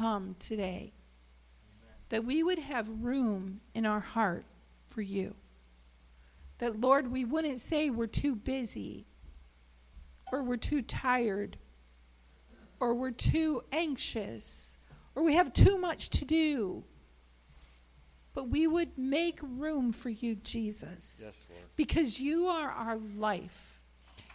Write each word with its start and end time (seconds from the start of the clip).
come 0.00 0.34
today, 0.38 0.92
that 2.08 2.24
we 2.24 2.42
would 2.42 2.58
have 2.58 2.88
room 3.02 3.60
in 3.74 3.84
our 3.84 4.00
heart 4.00 4.46
for 4.86 5.02
you. 5.02 5.34
That, 6.58 6.80
Lord, 6.80 7.10
we 7.12 7.24
wouldn't 7.24 7.60
say 7.60 7.90
we're 7.90 8.06
too 8.06 8.34
busy 8.34 9.06
or 10.32 10.42
we're 10.42 10.56
too 10.56 10.80
tired 10.80 11.58
or 12.80 12.94
we're 12.94 13.10
too 13.10 13.62
anxious 13.72 14.78
or 15.14 15.22
we 15.22 15.34
have 15.34 15.52
too 15.52 15.76
much 15.76 16.08
to 16.10 16.24
do. 16.24 16.82
But 18.32 18.48
we 18.48 18.66
would 18.66 18.96
make 18.96 19.38
room 19.42 19.92
for 19.92 20.08
you, 20.08 20.34
Jesus. 20.36 21.20
Yes, 21.24 21.44
Lord. 21.50 21.62
Because 21.76 22.18
you 22.18 22.46
are 22.46 22.70
our 22.70 22.96
life. 23.16 23.80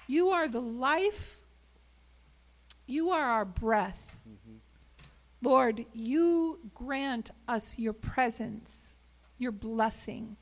You 0.06 0.30
are 0.30 0.48
the 0.48 0.60
life. 0.60 1.40
You 2.86 3.10
are 3.12 3.26
our 3.26 3.46
breath. 3.46 4.20
Mm-hmm. 4.30 4.45
Lord, 5.46 5.86
you 5.94 6.60
grant 6.74 7.30
us 7.48 7.78
your 7.78 7.94
presence, 7.94 8.98
your 9.38 9.52
blessing. 9.52 10.38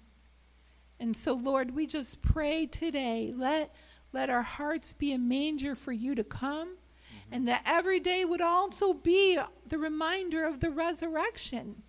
And 0.98 1.16
so, 1.16 1.34
Lord, 1.34 1.76
we 1.76 1.86
just 1.86 2.22
pray 2.22 2.66
today. 2.66 3.34
Let, 3.36 3.76
let 4.14 4.30
our 4.30 4.42
hearts 4.42 4.94
be 4.94 5.12
a 5.12 5.18
manger 5.18 5.76
for 5.76 5.92
you 5.92 6.16
to 6.16 6.24
come, 6.24 6.70
mm-hmm. 6.70 7.34
and 7.34 7.48
that 7.50 7.64
every 7.66 8.00
day 8.00 8.24
would 8.24 8.40
also 8.40 8.94
be 8.94 9.38
the 9.68 9.78
reminder 9.78 10.46
of 10.46 10.62
the 10.62 10.70
resurrection, 10.70 11.84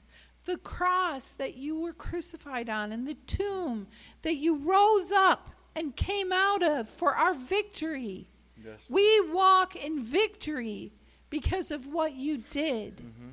the 0.44 0.58
cross 0.58 1.32
that 1.32 1.54
you 1.54 1.78
were 1.78 1.92
crucified 1.92 2.68
on, 2.68 2.90
and 2.90 3.06
the 3.06 3.14
tomb 3.14 3.86
that 4.22 4.34
you 4.34 4.56
rose 4.56 5.12
up 5.12 5.50
and 5.76 5.94
came 5.94 6.32
out 6.32 6.64
of 6.64 6.88
for 6.88 7.14
our 7.14 7.34
victory. 7.34 8.28
Yes. 8.64 8.80
We 8.88 9.30
walk 9.30 9.76
in 9.76 10.02
victory 10.02 10.92
because 11.30 11.70
of 11.70 11.86
what 11.86 12.14
you 12.14 12.38
did. 12.50 12.96
Mm-hmm. 12.96 13.28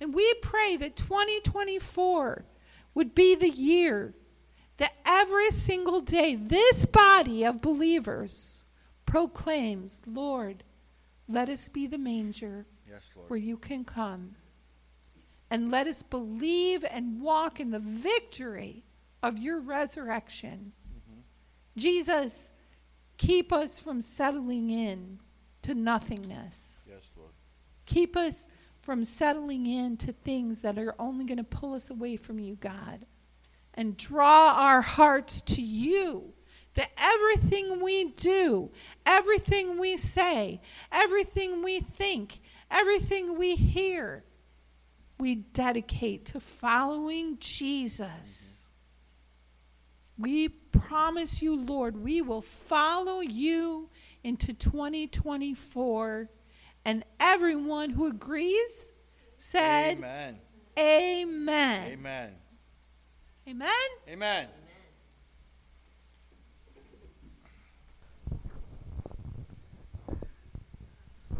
And 0.00 0.14
we 0.14 0.34
pray 0.42 0.76
that 0.76 0.96
2024 0.96 2.44
would 2.94 3.14
be 3.14 3.34
the 3.34 3.50
year 3.50 4.14
that 4.78 4.92
every 5.04 5.50
single 5.50 6.00
day 6.00 6.34
this 6.34 6.84
body 6.84 7.44
of 7.44 7.60
believers 7.60 8.64
proclaims, 9.06 10.02
Lord, 10.06 10.62
let 11.28 11.48
us 11.48 11.68
be 11.68 11.86
the 11.86 11.98
manger 11.98 12.66
yes, 12.88 13.10
where 13.28 13.38
you 13.38 13.56
can 13.56 13.84
come. 13.84 14.36
And 15.50 15.70
let 15.70 15.86
us 15.86 16.02
believe 16.02 16.84
and 16.90 17.20
walk 17.20 17.58
in 17.58 17.70
the 17.70 17.78
victory 17.78 18.84
of 19.22 19.38
your 19.38 19.60
resurrection. 19.60 20.72
Mm-hmm. 20.86 21.20
Jesus, 21.76 22.52
keep 23.16 23.52
us 23.52 23.80
from 23.80 24.00
settling 24.00 24.70
in 24.70 25.18
to 25.62 25.74
nothingness. 25.74 26.86
Yes. 26.90 27.10
Keep 27.88 28.18
us 28.18 28.50
from 28.82 29.02
settling 29.02 29.64
into 29.64 30.12
things 30.12 30.60
that 30.60 30.76
are 30.76 30.94
only 30.98 31.24
going 31.24 31.38
to 31.38 31.44
pull 31.44 31.72
us 31.72 31.88
away 31.88 32.16
from 32.16 32.38
you, 32.38 32.54
God. 32.56 33.06
And 33.72 33.96
draw 33.96 34.54
our 34.58 34.82
hearts 34.82 35.40
to 35.42 35.62
you. 35.62 36.34
That 36.74 36.90
everything 36.98 37.82
we 37.82 38.10
do, 38.10 38.70
everything 39.06 39.78
we 39.78 39.96
say, 39.96 40.60
everything 40.92 41.64
we 41.64 41.80
think, 41.80 42.40
everything 42.70 43.38
we 43.38 43.56
hear, 43.56 44.22
we 45.18 45.36
dedicate 45.36 46.26
to 46.26 46.40
following 46.40 47.38
Jesus. 47.40 48.68
We 50.18 50.48
promise 50.48 51.40
you, 51.40 51.56
Lord, 51.58 51.96
we 51.96 52.20
will 52.20 52.42
follow 52.42 53.20
you 53.20 53.88
into 54.22 54.52
2024 54.52 56.28
and 56.84 57.04
everyone 57.20 57.90
who 57.90 58.06
agrees 58.06 58.92
said, 59.36 59.98
Amen. 59.98 60.38
Amen. 60.78 61.92
Amen. 61.92 62.32
Amen. 63.48 63.68
Amen. 64.08 64.48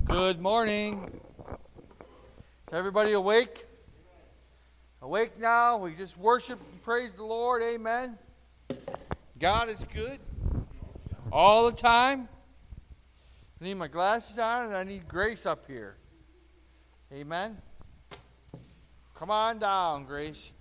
Good 0.05 0.41
morning. 0.41 1.21
Is 2.67 2.73
everybody 2.73 3.13
awake? 3.13 3.67
Awake 5.03 5.39
now. 5.39 5.77
We 5.77 5.93
just 5.95 6.17
worship 6.17 6.59
and 6.73 6.83
praise 6.83 7.13
the 7.13 7.25
Lord. 7.25 7.63
Amen. 7.63 8.19
God 9.39 9.69
is 9.69 9.85
good 9.95 10.19
all 11.31 11.71
the 11.71 11.77
time. 11.77 12.29
I 13.61 13.65
need 13.65 13.75
my 13.75 13.89
glasses 13.89 14.39
on 14.39 14.67
and 14.67 14.77
I 14.77 14.85
need 14.85 15.09
Grace 15.09 15.45
up 15.45 15.67
here. 15.67 15.97
Amen. 17.13 17.59
Come 19.15 19.31
on 19.31 19.59
down, 19.59 20.05
Grace. 20.05 20.53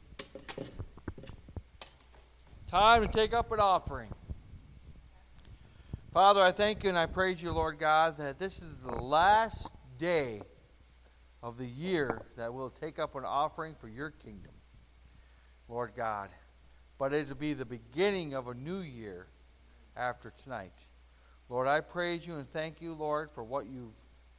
Time 2.67 3.01
to 3.03 3.07
take 3.07 3.33
up 3.33 3.51
an 3.51 3.59
offering. 3.59 4.09
Father, 6.11 6.41
I 6.41 6.51
thank 6.51 6.83
you 6.83 6.89
and 6.89 6.97
I 6.97 7.05
praise 7.05 7.41
you, 7.41 7.51
Lord 7.51 7.77
God, 7.77 8.17
that 8.17 8.39
this 8.39 8.63
is 8.63 8.73
the 8.83 8.95
last 8.95 9.71
day 9.99 10.41
of 11.43 11.59
the 11.59 11.67
year 11.67 12.23
that 12.35 12.51
we'll 12.51 12.71
take 12.71 12.97
up 12.97 13.15
an 13.15 13.23
offering 13.23 13.75
for 13.79 13.87
your 13.87 14.09
kingdom, 14.09 14.53
Lord 15.69 15.91
God. 15.95 16.29
But 16.97 17.13
it 17.13 17.27
will 17.27 17.35
be 17.35 17.53
the 17.53 17.65
beginning 17.65 18.33
of 18.33 18.47
a 18.47 18.55
new 18.55 18.79
year 18.79 19.27
after 19.95 20.33
tonight. 20.43 20.73
Lord, 21.49 21.67
I 21.67 21.79
praise 21.79 22.27
you 22.27 22.35
and 22.35 22.49
thank 22.49 22.81
you, 22.81 22.93
Lord, 22.93 23.31
for 23.31 23.43
what 23.43 23.67
you've 23.67 23.93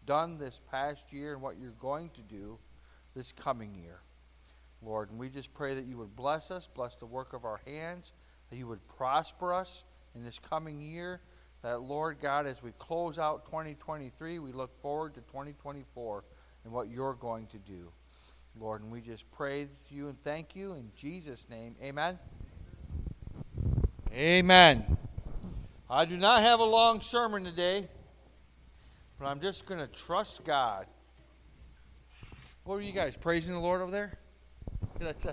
done 0.05 0.39
this 0.39 0.61
past 0.71 1.13
year 1.13 1.33
and 1.33 1.43
what 1.43 1.59
you're 1.59 1.71
going 1.73 2.11
to 2.11 2.23
do 2.23 2.59
this 3.15 3.33
coming 3.33 3.75
year. 3.75 4.01
Lord, 4.83 5.11
and 5.11 5.19
we 5.19 5.29
just 5.29 5.53
pray 5.55 5.75
that 5.75 5.87
you 5.87 5.97
would 5.99 6.15
bless 6.15 6.51
us, 6.51 6.69
bless 6.73 6.97
the 6.97 7.07
work 7.07 7.33
of 7.33 7.45
our 7.45 7.61
hands, 7.67 8.13
that 8.51 8.57
you 8.57 8.67
would 8.67 8.87
prosper 8.89 9.53
us 9.53 9.85
in 10.15 10.25
this 10.25 10.39
coming 10.39 10.81
year. 10.81 11.21
That, 11.63 11.81
Lord 11.81 12.19
God, 12.21 12.47
as 12.47 12.63
we 12.63 12.73
close 12.79 13.19
out 13.19 13.45
2023, 13.47 14.39
we 14.39 14.53
look 14.53 14.81
forward 14.81 15.15
to 15.15 15.21
2024 15.23 16.25
and 16.65 16.73
what 16.73 16.89
you're 16.89 17.15
going 17.15 17.47
to 17.49 17.59
do. 17.59 17.91
Lord, 18.59 18.83
and 18.83 18.91
we 18.91 19.01
just 19.01 19.31
praise 19.31 19.69
you 19.91 20.09
and 20.09 20.23
thank 20.23 20.55
you 20.55 20.75
in 20.75 20.91
Jesus' 20.95 21.47
name. 21.49 21.75
Amen. 21.83 22.19
Amen. 24.13 24.98
I 25.91 26.05
do 26.05 26.19
not 26.19 26.43
have 26.43 26.61
a 26.61 26.65
long 26.65 27.01
sermon 27.01 27.45
today, 27.45 27.89
but 29.19 29.25
I'm 29.25 29.41
just 29.41 29.65
going 29.65 29.81
to 29.81 29.87
trust 29.87 30.45
God. 30.45 30.87
What 32.65 32.77
are 32.77 32.83
you 32.83 32.93
guys 32.93 33.17
praising 33.17 33.55
the 33.55 33.61
Lord 33.61 33.81
over 33.81 33.91
there? 33.91 34.19
Did 34.99 35.09
I 35.09 35.15
say 35.19 35.33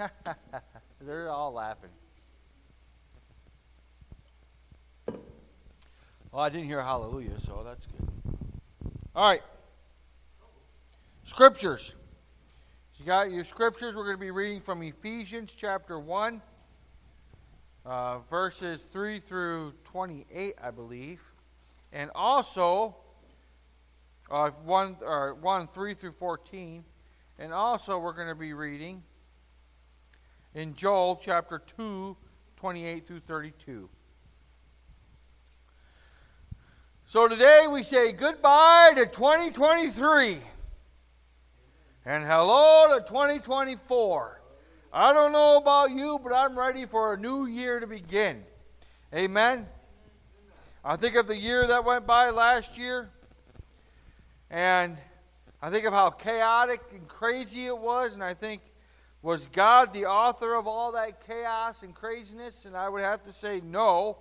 that? 0.00 0.18
They're 1.00 1.28
all 1.28 1.52
laughing. 1.52 1.90
Well, 6.32 6.42
I 6.42 6.48
didn't 6.48 6.66
hear 6.66 6.82
hallelujah, 6.82 7.38
so 7.38 7.62
that's 7.64 7.86
good. 7.86 8.08
All 9.14 9.28
right. 9.28 9.42
Scriptures. 11.22 11.94
You 12.98 13.04
got 13.04 13.30
your 13.30 13.44
scriptures. 13.44 13.94
We're 13.94 14.04
going 14.04 14.16
to 14.16 14.20
be 14.20 14.32
reading 14.32 14.60
from 14.60 14.82
Ephesians 14.82 15.54
chapter 15.54 16.00
1 16.00 16.42
uh, 17.84 18.18
verses 18.30 18.80
3 18.80 19.18
through 19.18 19.72
28, 19.84 20.54
I 20.62 20.70
believe. 20.70 21.22
And 21.92 22.10
also, 22.14 22.96
uh, 24.30 24.50
1, 24.50 24.96
or 25.02 25.34
1 25.34 25.66
3 25.68 25.94
through 25.94 26.12
14. 26.12 26.84
And 27.38 27.52
also, 27.52 27.98
we're 27.98 28.12
going 28.12 28.28
to 28.28 28.34
be 28.34 28.52
reading 28.52 29.02
in 30.54 30.74
Joel 30.74 31.16
chapter 31.16 31.58
2, 31.58 32.16
28 32.56 33.06
through 33.06 33.20
32. 33.20 33.88
So 37.06 37.26
today 37.26 37.66
we 37.68 37.82
say 37.82 38.12
goodbye 38.12 38.92
to 38.94 39.04
2023 39.04 40.38
and 42.06 42.24
hello 42.24 42.96
to 42.96 43.04
2024. 43.04 44.39
I 44.92 45.12
don't 45.12 45.30
know 45.30 45.56
about 45.56 45.92
you, 45.92 46.18
but 46.20 46.32
I'm 46.32 46.58
ready 46.58 46.84
for 46.84 47.14
a 47.14 47.16
new 47.16 47.46
year 47.46 47.78
to 47.78 47.86
begin. 47.86 48.42
Amen. 49.14 49.68
I 50.84 50.96
think 50.96 51.14
of 51.14 51.28
the 51.28 51.36
year 51.36 51.64
that 51.68 51.84
went 51.84 52.08
by 52.08 52.30
last 52.30 52.76
year, 52.76 53.08
and 54.50 54.98
I 55.62 55.70
think 55.70 55.84
of 55.84 55.92
how 55.92 56.10
chaotic 56.10 56.80
and 56.92 57.06
crazy 57.06 57.66
it 57.66 57.78
was, 57.78 58.14
and 58.14 58.24
I 58.24 58.34
think, 58.34 58.62
was 59.22 59.46
God 59.46 59.92
the 59.92 60.06
author 60.06 60.54
of 60.54 60.66
all 60.66 60.90
that 60.92 61.24
chaos 61.24 61.84
and 61.84 61.94
craziness? 61.94 62.64
And 62.64 62.76
I 62.76 62.88
would 62.88 63.02
have 63.02 63.22
to 63.24 63.32
say 63.32 63.60
no. 63.60 64.18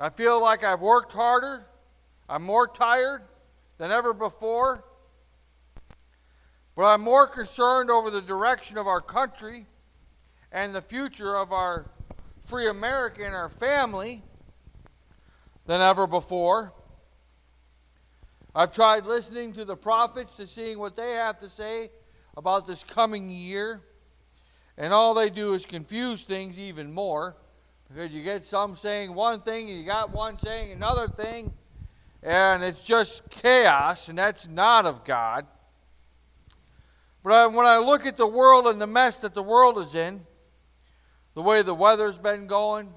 I 0.00 0.08
feel 0.10 0.42
like 0.42 0.64
I've 0.64 0.80
worked 0.80 1.12
harder, 1.12 1.66
I'm 2.28 2.42
more 2.42 2.66
tired 2.66 3.22
than 3.78 3.92
ever 3.92 4.12
before. 4.12 4.82
But 6.74 6.84
I'm 6.84 7.02
more 7.02 7.26
concerned 7.26 7.90
over 7.90 8.10
the 8.10 8.22
direction 8.22 8.78
of 8.78 8.86
our 8.86 9.00
country 9.00 9.66
and 10.50 10.74
the 10.74 10.80
future 10.80 11.36
of 11.36 11.52
our 11.52 11.90
free 12.44 12.68
America 12.68 13.24
and 13.24 13.34
our 13.34 13.48
family 13.48 14.22
than 15.66 15.80
ever 15.80 16.06
before. 16.06 16.72
I've 18.54 18.72
tried 18.72 19.06
listening 19.06 19.52
to 19.54 19.64
the 19.64 19.76
prophets 19.76 20.36
to 20.36 20.46
seeing 20.46 20.78
what 20.78 20.96
they 20.96 21.12
have 21.12 21.38
to 21.38 21.48
say 21.48 21.90
about 22.36 22.66
this 22.66 22.82
coming 22.84 23.30
year. 23.30 23.80
And 24.76 24.92
all 24.92 25.14
they 25.14 25.30
do 25.30 25.54
is 25.54 25.64
confuse 25.66 26.22
things 26.24 26.58
even 26.58 26.92
more 26.92 27.36
because 27.88 28.12
you 28.12 28.22
get 28.22 28.46
some 28.46 28.76
saying 28.76 29.14
one 29.14 29.40
thing 29.40 29.70
and 29.70 29.78
you 29.78 29.84
got 29.84 30.10
one 30.10 30.38
saying 30.38 30.72
another 30.72 31.08
thing. 31.08 31.52
And 32.22 32.62
it's 32.62 32.84
just 32.84 33.28
chaos, 33.30 34.08
and 34.08 34.16
that's 34.16 34.46
not 34.46 34.86
of 34.86 35.04
God. 35.04 35.46
But 37.22 37.32
I, 37.32 37.46
when 37.46 37.66
I 37.66 37.78
look 37.78 38.06
at 38.06 38.16
the 38.16 38.26
world 38.26 38.66
and 38.66 38.80
the 38.80 38.86
mess 38.86 39.18
that 39.18 39.34
the 39.34 39.42
world 39.42 39.78
is 39.78 39.94
in, 39.94 40.26
the 41.34 41.42
way 41.42 41.62
the 41.62 41.74
weather's 41.74 42.18
been 42.18 42.46
going, 42.46 42.92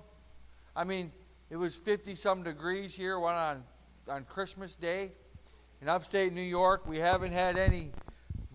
I 0.76 0.84
mean, 0.84 1.12
it 1.50 1.58
was 1.58 1.76
50 1.76 2.16
some 2.16 2.44
degrees 2.44 2.96
here 2.96 3.20
one 3.20 3.36
on, 3.36 3.64
on 4.10 4.24
Christmas 4.26 4.76
Day. 4.76 5.12
In 5.82 5.90
upstate 5.90 6.34
New 6.34 6.42
York, 6.42 6.88
we 6.88 6.98
haven't 6.98 7.34
had 7.34 7.58
any 7.58 7.92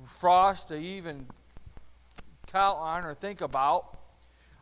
frost 0.05 0.69
to 0.69 0.77
even 0.77 1.27
count 2.49 2.79
on 2.79 3.05
or 3.05 3.15
think 3.15 3.41
about. 3.41 3.99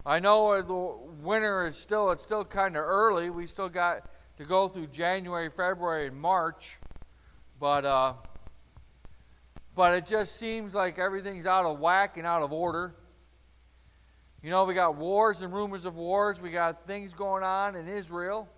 I 0.04 0.19
know 0.20 0.61
the 0.62 1.22
winter 1.22 1.66
is 1.66 1.76
still 1.76 2.11
it's 2.11 2.25
still 2.25 2.44
kind 2.44 2.76
of 2.76 2.84
early. 2.84 3.31
We 3.31 3.46
still 3.46 3.69
got 3.69 4.08
to 4.37 4.44
go 4.44 4.69
through 4.69 4.88
January, 4.88 5.49
February, 5.50 6.06
and 6.08 6.16
March, 6.16 6.78
but 7.58 7.84
uh, 7.84 8.14
but 9.78 9.94
it 9.94 10.04
just 10.04 10.34
seems 10.34 10.75
like 10.75 10.98
everything's 10.98 11.46
out 11.46 11.64
of 11.64 11.78
whack 11.78 12.16
and 12.16 12.26
out 12.26 12.42
of 12.42 12.52
order. 12.52 12.96
You 14.42 14.50
know, 14.50 14.64
we 14.64 14.75
got 14.75 14.96
wars 14.96 15.40
and 15.40 15.52
rumors 15.54 15.84
of 15.84 15.94
wars. 15.94 16.40
We 16.40 16.50
got 16.50 16.84
things 16.84 17.14
going 17.14 17.44
on 17.44 17.76
in 17.76 17.86
Israel 17.86 18.48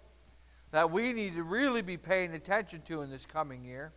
that 0.71 0.91
we 0.91 1.13
need 1.13 1.35
to 1.35 1.43
really 1.43 1.83
be 1.83 1.99
paying 1.99 2.33
attention 2.33 2.81
to 2.87 3.03
in 3.03 3.11
this 3.11 3.27
coming 3.27 3.67
year. 3.67 3.93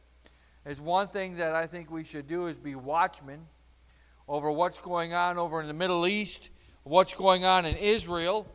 Is 0.65 0.81
one 0.81 1.07
thing 1.07 1.37
that 1.37 1.55
I 1.55 1.65
think 1.65 1.89
we 1.89 2.03
should 2.03 2.27
do 2.27 2.47
is 2.47 2.59
be 2.59 2.75
watchmen 2.75 3.47
over 4.27 4.51
what's 4.51 4.79
going 4.79 5.13
on 5.13 5.37
over 5.37 5.61
in 5.61 5.67
the 5.67 5.73
Middle 5.73 6.05
East, 6.05 6.49
what's 6.83 7.13
going 7.13 7.45
on 7.45 7.63
in 7.63 7.77
Israel. 7.77 8.45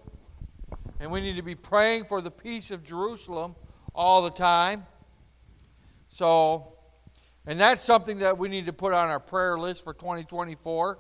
And 1.01 1.11
we 1.11 1.23
need 1.23 1.37
to 1.37 1.43
be 1.43 1.55
praying 1.55 2.05
for 2.05 2.21
the 2.21 2.31
peace 2.31 2.71
of 2.71 2.85
Jerusalem 2.85 3.57
all 3.95 4.21
the 4.21 4.31
time. 4.31 4.85
So, 6.09 6.75
and 7.49 7.59
that's 7.59 7.83
something 7.83 8.19
that 8.19 8.37
we 8.37 8.51
need 8.51 8.67
to 8.67 8.75
put 8.75 8.93
on 8.93 9.09
our 9.09 9.19
prayer 9.19 9.59
list 9.59 9.83
for 9.83 9.95
2024. 9.95 10.99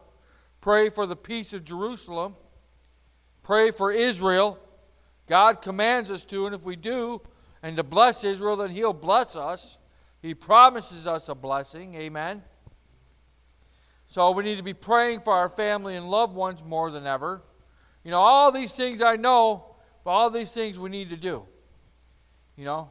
Pray 0.62 0.88
for 0.88 1.06
the 1.06 1.14
peace 1.14 1.52
of 1.52 1.62
Jerusalem. 1.62 2.36
Pray 3.42 3.70
for 3.70 3.92
Israel. 3.92 4.58
God 5.26 5.60
commands 5.60 6.10
us 6.10 6.24
to, 6.24 6.46
and 6.46 6.54
if 6.54 6.64
we 6.64 6.74
do, 6.74 7.20
and 7.62 7.76
to 7.76 7.82
bless 7.82 8.24
Israel, 8.24 8.56
then 8.56 8.70
He'll 8.70 8.94
bless 8.94 9.36
us. 9.36 9.76
He 10.22 10.32
promises 10.32 11.06
us 11.06 11.28
a 11.28 11.34
blessing. 11.34 11.94
Amen. 11.96 12.42
So 14.06 14.30
we 14.30 14.42
need 14.42 14.56
to 14.56 14.62
be 14.62 14.72
praying 14.72 15.20
for 15.20 15.34
our 15.34 15.50
family 15.50 15.96
and 15.96 16.08
loved 16.08 16.34
ones 16.34 16.64
more 16.64 16.90
than 16.90 17.06
ever. 17.06 17.42
You 18.04 18.10
know, 18.10 18.20
all 18.20 18.52
these 18.52 18.72
things 18.72 19.02
I 19.02 19.16
know, 19.16 19.76
but 20.02 20.12
all 20.12 20.30
these 20.30 20.50
things 20.50 20.78
we 20.78 20.88
need 20.88 21.10
to 21.10 21.16
do. 21.18 21.44
You 22.56 22.64
know, 22.64 22.90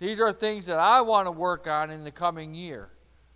these 0.00 0.18
are 0.18 0.32
things 0.32 0.64
that 0.66 0.78
I 0.78 1.02
want 1.02 1.26
to 1.26 1.30
work 1.30 1.66
on 1.68 1.90
in 1.90 2.04
the 2.04 2.10
coming 2.10 2.54
year, 2.54 2.88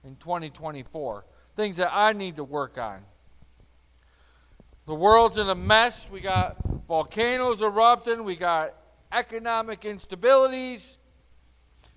in 0.03 0.17
2024. 0.17 1.27
Things 1.55 1.77
that 1.77 1.95
I 1.95 2.15
need 2.15 2.37
to 2.37 2.45
work 2.45 2.79
on. 2.79 3.03
The 4.87 4.95
world's 4.95 5.37
in 5.37 5.49
a 5.49 5.55
mess. 5.55 6.09
We 6.11 6.21
got 6.21 6.57
volcanoes 6.89 7.61
erupting. 7.61 8.25
We 8.25 8.35
got 8.35 8.75
economic 9.13 9.83
instabilities. 9.83 10.97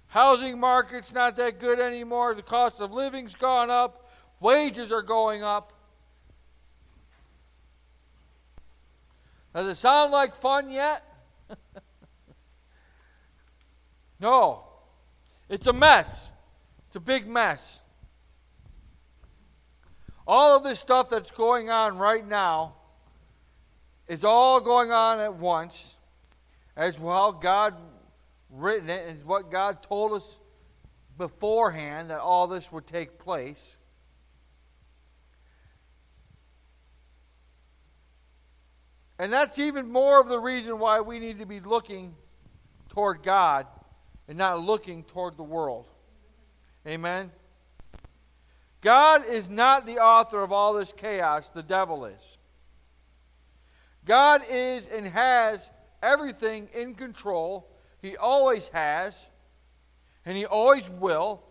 Housing 0.08 0.60
market's 0.60 1.14
not 1.14 1.38
that 1.38 1.60
good 1.60 1.80
anymore. 1.80 2.36
The 2.36 2.44
cost 2.44 2.82
of 2.82 2.92
living's 2.92 3.36
gone 3.36 3.70
up. 3.70 4.10
Wages 4.42 4.92
are 4.92 5.02
going 5.02 5.44
up. 5.44 5.72
Does 9.56 9.68
it 9.68 9.76
sound 9.76 10.12
like 10.12 10.36
fun 10.36 10.70
yet? 10.70 11.04
no. 14.20 14.64
It's 15.50 15.68
a 15.68 15.74
mess. 15.74 16.32
It's 16.88 16.96
a 16.96 17.00
big 17.00 17.28
mess. 17.28 17.84
All 20.26 20.58
of 20.58 20.64
this 20.64 20.80
stuff 20.80 21.10
that's 21.10 21.32
going 21.32 21.70
on 21.70 21.98
right 21.98 22.26
now 22.26 22.74
is 24.08 24.24
all 24.24 24.60
going 24.60 24.92
on 24.92 25.20
at 25.20 25.36
once, 25.36 25.98
as 26.76 27.00
well 27.00 27.32
God 27.32 27.76
written 28.50 28.90
it, 28.90 29.08
and 29.08 29.24
what 29.24 29.52
God 29.52 29.82
told 29.84 30.14
us 30.14 30.38
beforehand 31.18 32.10
that 32.10 32.20
all 32.20 32.48
this 32.48 32.72
would 32.72 32.86
take 32.86 33.18
place. 33.20 33.78
And 39.20 39.34
that's 39.34 39.58
even 39.60 39.92
more 39.92 40.22
of 40.22 40.28
the 40.28 40.40
reason 40.40 40.78
why 40.78 41.02
we 41.02 41.20
need 41.20 41.40
to 41.40 41.46
be 41.46 41.60
looking 41.60 42.16
toward 42.90 43.24
God 43.24 43.66
and 44.28 44.38
not 44.38 44.62
looking 44.62 45.04
toward 45.04 45.38
the 45.38 45.44
world. 45.44 45.90
Amen. 46.86 47.32
God 48.82 49.26
is 49.26 49.50
not 49.50 49.86
the 49.86 50.00
author 50.00 50.42
of 50.42 50.52
all 50.52 50.74
this 50.74 50.92
chaos, 50.92 51.50
the 51.50 51.64
devil 51.64 52.06
is. 52.06 52.38
God 54.06 54.42
is 54.50 54.88
and 54.88 55.06
has 55.06 55.70
everything 56.02 56.70
in 56.74 56.96
control. 56.96 57.68
He 58.02 58.16
always 58.16 58.68
has, 58.70 59.28
and 60.26 60.38
He 60.38 60.46
always 60.46 60.90
will. 60.90 61.44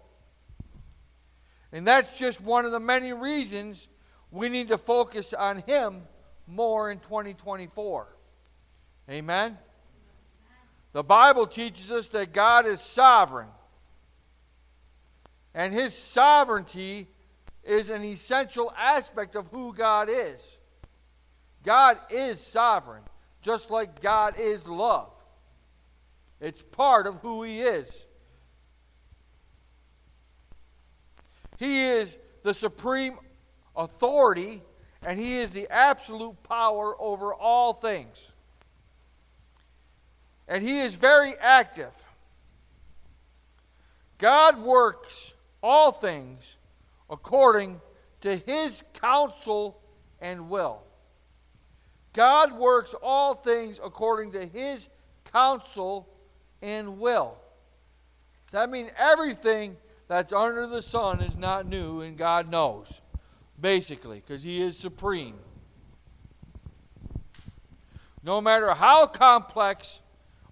And 1.73 1.87
that's 1.87 2.19
just 2.19 2.41
one 2.41 2.65
of 2.65 2.73
the 2.73 2.81
many 2.81 3.13
reasons 3.13 3.89
we 4.31 4.49
need 4.49 4.69
to 4.69 4.79
focus 4.79 5.35
on 5.35 5.63
Him 5.67 6.03
more 6.47 6.91
in 6.91 7.01
2024. 7.01 8.09
Amen? 9.11 9.59
The 10.97 11.05
Bible 11.05 11.47
teaches 11.47 11.93
us 11.93 12.09
that 12.09 12.33
God 12.33 12.67
is 12.67 12.81
sovereign. 12.81 13.51
And 15.53 15.71
his 15.71 15.93
sovereignty 15.93 17.07
is 17.63 17.91
an 17.91 18.03
essential 18.03 18.73
aspect 18.75 19.35
of 19.35 19.47
who 19.49 19.75
God 19.75 20.09
is. 20.11 20.59
God 21.63 21.99
is 22.09 22.41
sovereign, 22.41 23.03
just 23.43 23.71
like 23.71 24.01
God 24.01 24.39
is 24.39 24.67
love. 24.67 25.15
It's 26.41 26.63
part 26.63 27.07
of 27.07 27.17
who 27.17 27.43
he 27.43 27.61
is. 27.61 28.07
He 31.59 31.85
is 31.89 32.19
the 32.43 32.55
supreme 32.55 33.19
authority 33.77 34.63
and 35.05 35.21
He 35.21 35.37
is 35.37 35.53
the 35.53 35.69
absolute 35.69 36.43
power 36.43 36.95
over 36.99 37.35
all 37.35 37.75
things. 37.75 38.33
And 40.49 40.63
He 40.63 40.81
is 40.81 40.95
very 40.95 41.35
active. 41.41 41.93
God 44.19 44.59
works 44.59 45.35
all 45.63 45.93
things 45.93 46.57
according 47.11 47.81
to 48.21 48.37
His 48.37 48.83
counsel 48.95 49.81
and 50.21 50.49
will. 50.49 50.83
God 52.13 52.57
works 52.59 52.95
all 53.03 53.35
things 53.35 53.81
according 53.85 54.33
to 54.33 54.47
His 54.47 54.89
counsel 55.31 56.09
and 56.63 56.99
will. 56.99 57.37
Does 58.51 58.61
that 58.61 58.71
mean 58.71 58.89
everything 58.97 59.77
that's 60.09 60.33
under 60.33 60.67
the 60.67 60.81
sun 60.81 61.21
is 61.21 61.37
not 61.37 61.67
new 61.67 62.01
and 62.01 62.17
God 62.17 62.51
knows? 62.51 63.03
basically, 63.61 64.23
because 64.25 64.43
He 64.43 64.61
is 64.61 64.77
supreme. 64.77 65.37
No 68.23 68.41
matter 68.41 68.73
how 68.73 69.07
complex 69.07 70.01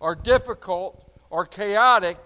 or 0.05 0.15
difficult 0.15 1.03
or 1.31 1.47
chaotic 1.47 2.19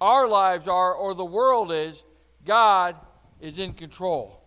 our 0.00 0.28
lives 0.28 0.68
are 0.68 0.94
or 0.94 1.14
the 1.14 1.24
world 1.24 1.72
is, 1.72 2.04
God 2.44 2.94
is 3.40 3.58
in 3.58 3.72
control. 3.72 4.40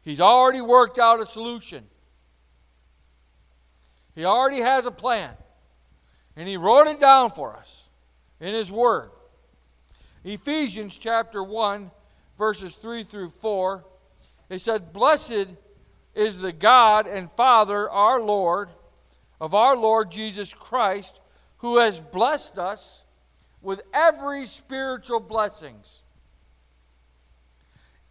He's 0.00 0.20
already 0.20 0.62
worked 0.62 0.98
out 0.98 1.20
a 1.20 1.26
solution. 1.26 1.84
He 4.14 4.24
already 4.24 4.62
has 4.62 4.86
a 4.86 4.90
plan. 4.90 5.34
And 6.34 6.48
He 6.48 6.56
wrote 6.56 6.86
it 6.86 6.98
down 6.98 7.30
for 7.30 7.54
us 7.54 7.90
in 8.40 8.54
His 8.54 8.72
Word. 8.72 9.10
Ephesians 10.24 10.96
chapter 10.96 11.42
1 11.42 11.90
verses 12.38 12.74
3 12.74 13.04
through 13.04 13.28
4. 13.28 13.84
It 14.48 14.62
said, 14.62 14.94
Blessed 14.94 15.48
is 16.14 16.38
the 16.38 16.52
God 16.52 17.06
and 17.06 17.30
Father, 17.32 17.90
our 17.90 18.18
Lord, 18.18 18.70
of 19.42 19.56
our 19.56 19.76
Lord 19.76 20.08
Jesus 20.08 20.54
Christ, 20.54 21.20
who 21.56 21.78
has 21.78 21.98
blessed 21.98 22.58
us 22.58 23.02
with 23.60 23.82
every 23.92 24.46
spiritual 24.46 25.18
blessings 25.18 26.02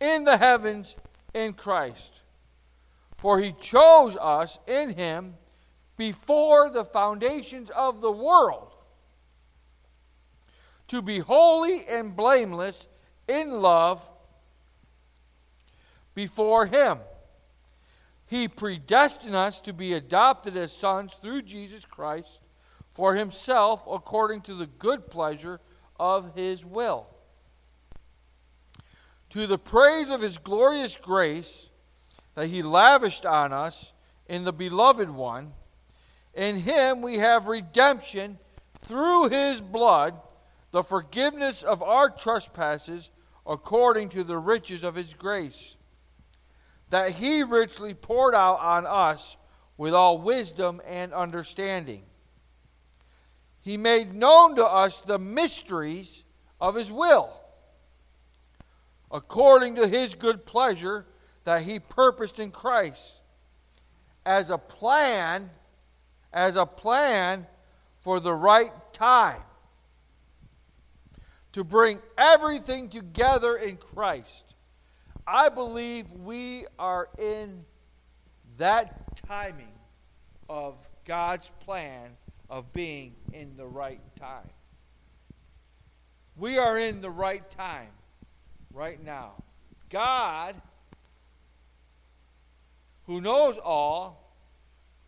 in 0.01 0.25
the 0.25 0.35
heavens 0.35 0.97
in 1.33 1.53
Christ. 1.53 2.19
For 3.17 3.39
he 3.39 3.53
chose 3.53 4.17
us 4.17 4.59
in 4.67 4.89
him 4.89 5.35
before 5.95 6.69
the 6.69 6.83
foundations 6.83 7.69
of 7.69 8.01
the 8.01 8.11
world 8.11 8.73
to 10.89 11.01
be 11.01 11.19
holy 11.19 11.85
and 11.88 12.13
blameless 12.13 12.88
in 13.29 13.61
love 13.61 14.05
before 16.13 16.65
Him. 16.65 16.97
He 18.31 18.47
predestined 18.47 19.35
us 19.35 19.59
to 19.59 19.73
be 19.73 19.91
adopted 19.91 20.55
as 20.55 20.71
sons 20.71 21.15
through 21.15 21.41
Jesus 21.41 21.83
Christ 21.83 22.39
for 22.89 23.13
Himself 23.13 23.83
according 23.91 24.39
to 24.43 24.53
the 24.53 24.67
good 24.67 25.09
pleasure 25.09 25.59
of 26.00 26.33
His 26.33 26.63
will. 26.63 27.07
To 29.31 29.47
the 29.47 29.57
praise 29.57 30.09
of 30.09 30.21
His 30.21 30.38
glorious 30.38 30.95
grace 30.95 31.71
that 32.35 32.47
He 32.47 32.61
lavished 32.61 33.25
on 33.25 33.51
us 33.51 33.91
in 34.27 34.45
the 34.45 34.53
Beloved 34.53 35.09
One, 35.09 35.51
in 36.33 36.55
Him 36.55 37.01
we 37.01 37.17
have 37.17 37.50
redemption 37.50 38.39
through 38.81 39.27
His 39.27 39.59
blood, 39.59 40.17
the 40.71 40.83
forgiveness 40.83 41.63
of 41.63 41.83
our 41.83 42.09
trespasses 42.09 43.11
according 43.45 44.07
to 44.07 44.23
the 44.23 44.38
riches 44.38 44.85
of 44.85 44.95
His 44.95 45.13
grace 45.13 45.75
that 46.91 47.12
he 47.12 47.41
richly 47.41 47.93
poured 47.93 48.36
out 48.36 48.60
on 48.60 48.86
us 48.86 49.38
with 49.77 49.93
all 49.93 50.17
wisdom 50.19 50.81
and 50.86 51.13
understanding. 51.13 52.03
He 53.62 53.77
made 53.77 54.13
known 54.13 54.55
to 54.57 54.65
us 54.65 55.01
the 55.01 55.17
mysteries 55.17 56.25
of 56.60 56.75
his 56.75 56.91
will, 56.91 57.31
according 59.10 59.75
to 59.75 59.88
his 59.88 60.15
good 60.15 60.45
pleasure 60.45 61.05
that 61.45 61.63
he 61.63 61.79
purposed 61.79 62.39
in 62.39 62.51
Christ, 62.51 63.21
as 64.25 64.50
a 64.50 64.57
plan, 64.57 65.50
as 66.33 66.57
a 66.57 66.65
plan 66.65 67.48
for 68.01 68.19
the 68.19 68.33
right 68.33 68.71
time, 68.91 69.41
to 71.53 71.63
bring 71.63 72.00
everything 72.17 72.89
together 72.89 73.55
in 73.55 73.77
Christ 73.77 74.55
I 75.25 75.49
believe 75.49 76.11
we 76.11 76.65
are 76.79 77.09
in 77.17 77.65
that 78.57 79.15
timing 79.27 79.73
of 80.49 80.75
God's 81.05 81.49
plan 81.61 82.17
of 82.49 82.73
being 82.73 83.15
in 83.33 83.55
the 83.55 83.65
right 83.65 84.01
time. 84.19 84.49
We 86.35 86.57
are 86.57 86.77
in 86.77 87.01
the 87.01 87.09
right 87.09 87.49
time 87.51 87.89
right 88.73 89.01
now. 89.03 89.33
God, 89.89 90.59
who 93.05 93.21
knows 93.21 93.57
all, 93.57 94.35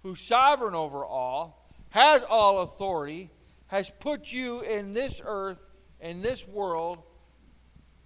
who's 0.04 0.28
sovereign 0.28 0.76
over 0.76 1.06
all, 1.06 1.70
has 1.90 2.24
all 2.24 2.62
authority, 2.62 3.30
has 3.68 3.90
put 4.00 4.32
you 4.32 4.62
in 4.62 4.94
this 4.94 5.22
earth, 5.24 5.60
in 6.00 6.22
this 6.22 6.48
world, 6.48 7.04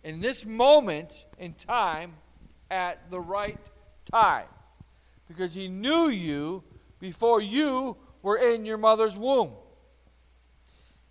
in 0.04 0.20
this 0.20 0.46
moment 0.46 1.26
in 1.38 1.54
time 1.54 2.14
at 2.70 3.10
the 3.12 3.20
right 3.20 3.60
time. 4.12 4.48
Because 5.28 5.54
he 5.54 5.68
knew 5.68 6.08
you 6.08 6.64
before 7.00 7.42
you 7.42 7.98
were 8.22 8.38
in 8.38 8.66
your 8.66 8.78
mother's 8.78 9.18
womb. 9.18 9.52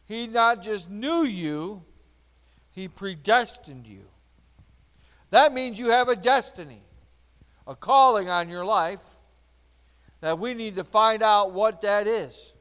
He 0.06 0.26
not 0.26 0.62
just 0.62 0.88
knew 0.88 1.24
you, 1.24 1.82
he 2.70 2.88
predestined 2.88 3.86
you. 3.86 4.04
That 5.30 5.52
means 5.52 5.78
you 5.78 5.90
have 5.90 6.08
a 6.08 6.16
destiny, 6.16 6.82
a 7.66 7.74
calling 7.74 8.28
on 8.28 8.48
your 8.48 8.64
life 8.64 9.02
that 10.20 10.38
we 10.38 10.54
need 10.54 10.76
to 10.76 10.84
find 10.84 11.22
out 11.22 11.52
what 11.52 11.80
that 11.82 12.06
is. 12.06 12.52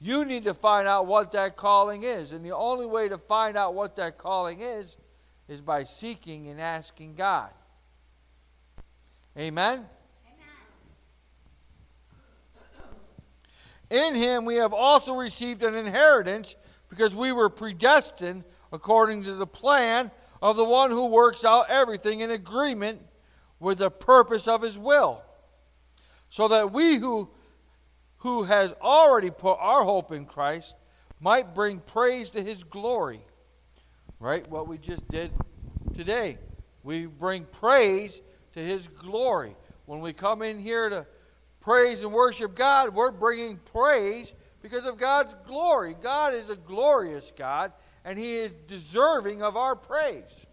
You 0.00 0.24
need 0.24 0.44
to 0.44 0.54
find 0.54 0.88
out 0.88 1.06
what 1.06 1.32
that 1.32 1.56
calling 1.56 2.04
is. 2.04 2.32
And 2.32 2.44
the 2.44 2.52
only 2.52 2.86
way 2.86 3.08
to 3.08 3.18
find 3.18 3.56
out 3.56 3.74
what 3.74 3.96
that 3.96 4.16
calling 4.16 4.62
is 4.62 4.96
is 5.46 5.60
by 5.60 5.84
seeking 5.84 6.48
and 6.48 6.60
asking 6.60 7.16
God. 7.16 7.50
Amen? 9.36 9.84
In 13.90 14.14
him 14.14 14.44
we 14.44 14.56
have 14.56 14.72
also 14.72 15.14
received 15.14 15.62
an 15.62 15.74
inheritance 15.74 16.54
because 16.88 17.14
we 17.14 17.32
were 17.32 17.50
predestined 17.50 18.44
according 18.72 19.24
to 19.24 19.34
the 19.34 19.46
plan 19.46 20.10
of 20.40 20.56
the 20.56 20.64
one 20.64 20.90
who 20.90 21.06
works 21.06 21.44
out 21.44 21.68
everything 21.68 22.20
in 22.20 22.30
agreement 22.30 23.00
with 23.58 23.78
the 23.78 23.90
purpose 23.90 24.48
of 24.48 24.62
his 24.62 24.78
will. 24.78 25.22
So 26.30 26.48
that 26.48 26.72
we 26.72 26.96
who 26.96 27.30
who 28.20 28.44
has 28.44 28.72
already 28.80 29.30
put 29.30 29.58
our 29.60 29.82
hope 29.82 30.12
in 30.12 30.24
Christ 30.24 30.76
might 31.20 31.54
bring 31.54 31.80
praise 31.80 32.30
to 32.30 32.42
his 32.42 32.64
glory. 32.64 33.20
Right? 34.18 34.46
What 34.48 34.68
we 34.68 34.78
just 34.78 35.06
did 35.08 35.30
today. 35.94 36.38
We 36.82 37.06
bring 37.06 37.44
praise 37.44 38.22
to 38.52 38.60
his 38.60 38.88
glory. 38.88 39.56
When 39.86 40.00
we 40.00 40.12
come 40.12 40.42
in 40.42 40.58
here 40.58 40.88
to 40.88 41.06
praise 41.60 42.02
and 42.02 42.12
worship 42.12 42.54
God, 42.54 42.94
we're 42.94 43.10
bringing 43.10 43.56
praise 43.56 44.34
because 44.62 44.86
of 44.86 44.98
God's 44.98 45.34
glory. 45.46 45.96
God 46.00 46.34
is 46.34 46.50
a 46.50 46.56
glorious 46.56 47.32
God, 47.36 47.72
and 48.04 48.18
he 48.18 48.36
is 48.36 48.54
deserving 48.54 49.42
of 49.42 49.56
our 49.56 49.74
praise. 49.74 50.46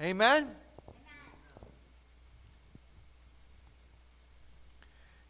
Amen? 0.00 0.48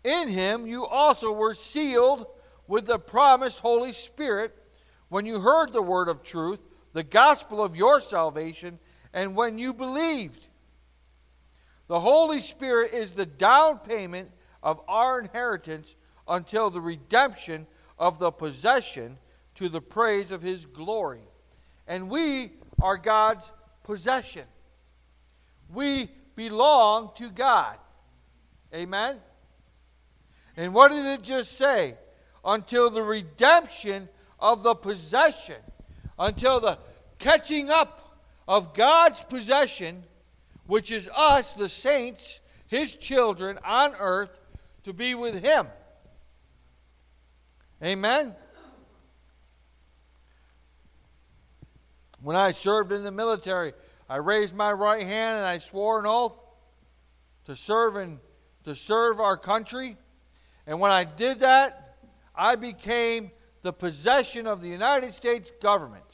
In 0.05 0.29
him 0.29 0.67
you 0.67 0.87
also 0.87 1.33
were 1.33 1.55
sealed 1.55 2.27
with 2.69 2.87
the 2.87 2.99
promised 2.99 3.61
Holy 3.61 3.93
Spirit 3.93 4.55
when 5.09 5.27
you 5.27 5.41
heard 5.41 5.73
the 5.73 5.83
word 5.83 6.09
of 6.09 6.23
truth, 6.23 6.67
the 6.93 7.03
gospel 7.03 7.63
of 7.63 7.75
your 7.75 8.01
salvation, 8.01 8.79
and 9.13 9.35
when 9.35 9.59
you 9.59 9.73
believed. 9.73 10.49
The 11.89 12.01
Holy 12.01 12.41
Spirit 12.41 12.93
is 12.93 13.13
the 13.13 13.27
down 13.27 13.79
payment 13.79 14.31
of 14.63 14.81
our 14.89 15.21
inheritance 15.21 15.97
until 16.27 16.71
the 16.71 16.81
redemption 16.81 17.67
of 17.99 18.19
the 18.19 18.31
possession 18.31 19.19
to 19.57 19.69
the 19.69 19.81
praise 19.81 20.31
of 20.31 20.43
his 20.43 20.67
glory. 20.67 21.29
And 21.87 22.11
we 22.11 22.53
are 22.81 22.97
God's 22.97 23.53
possession. 23.83 24.45
We 25.73 26.09
belong 26.35 27.11
to 27.17 27.31
God. 27.31 27.77
Amen? 28.75 29.21
And 30.57 30.73
what 30.75 30.91
did 30.91 31.05
it 31.05 31.23
just 31.23 31.57
say? 31.57 31.97
Until 32.45 32.91
the 32.91 33.03
redemption 33.03 34.09
of 34.39 34.63
the 34.63 34.75
possession, 34.75 35.57
until 36.19 36.61
the 36.61 36.79
catching 37.19 37.71
up 37.71 38.19
of 38.47 38.75
God's 38.75 39.23
possession, 39.23 40.05
which 40.67 40.93
is 40.93 41.09
us, 41.15 41.55
the 41.55 41.69
saints, 41.69 42.41
his 42.67 42.95
children 42.95 43.59
on 43.65 43.95
earth, 43.99 44.41
to 44.85 44.93
be 44.93 45.15
with 45.15 45.43
him. 45.43 45.67
Amen. 47.83 48.35
When 52.23 52.37
I 52.37 52.53
served 52.53 52.93
in 52.93 53.05
the 53.05 53.11
military, 53.11 53.75
I 54.09 54.17
raised 54.17 54.55
my 54.55 54.73
right 54.73 55.03
hand 55.03 55.39
and 55.39 55.47
I 55.47 55.59
swore 55.59 55.99
an 55.99 56.07
oath 56.07 56.39
to 57.45 57.57
serve 57.57 57.97
and 57.97 58.19
to 58.65 58.75
serve 58.75 59.21
our 59.21 59.37
country 59.37 59.97
and 60.67 60.81
when 60.81 60.91
I 60.91 61.05
did 61.05 61.41
that, 61.41 61.97
I 62.35 62.57
became 62.57 63.31
the 63.63 63.73
possession 63.73 64.47
of 64.47 64.61
the 64.61 64.69
United 64.69 65.15
States 65.15 65.53
government. 65.63 66.05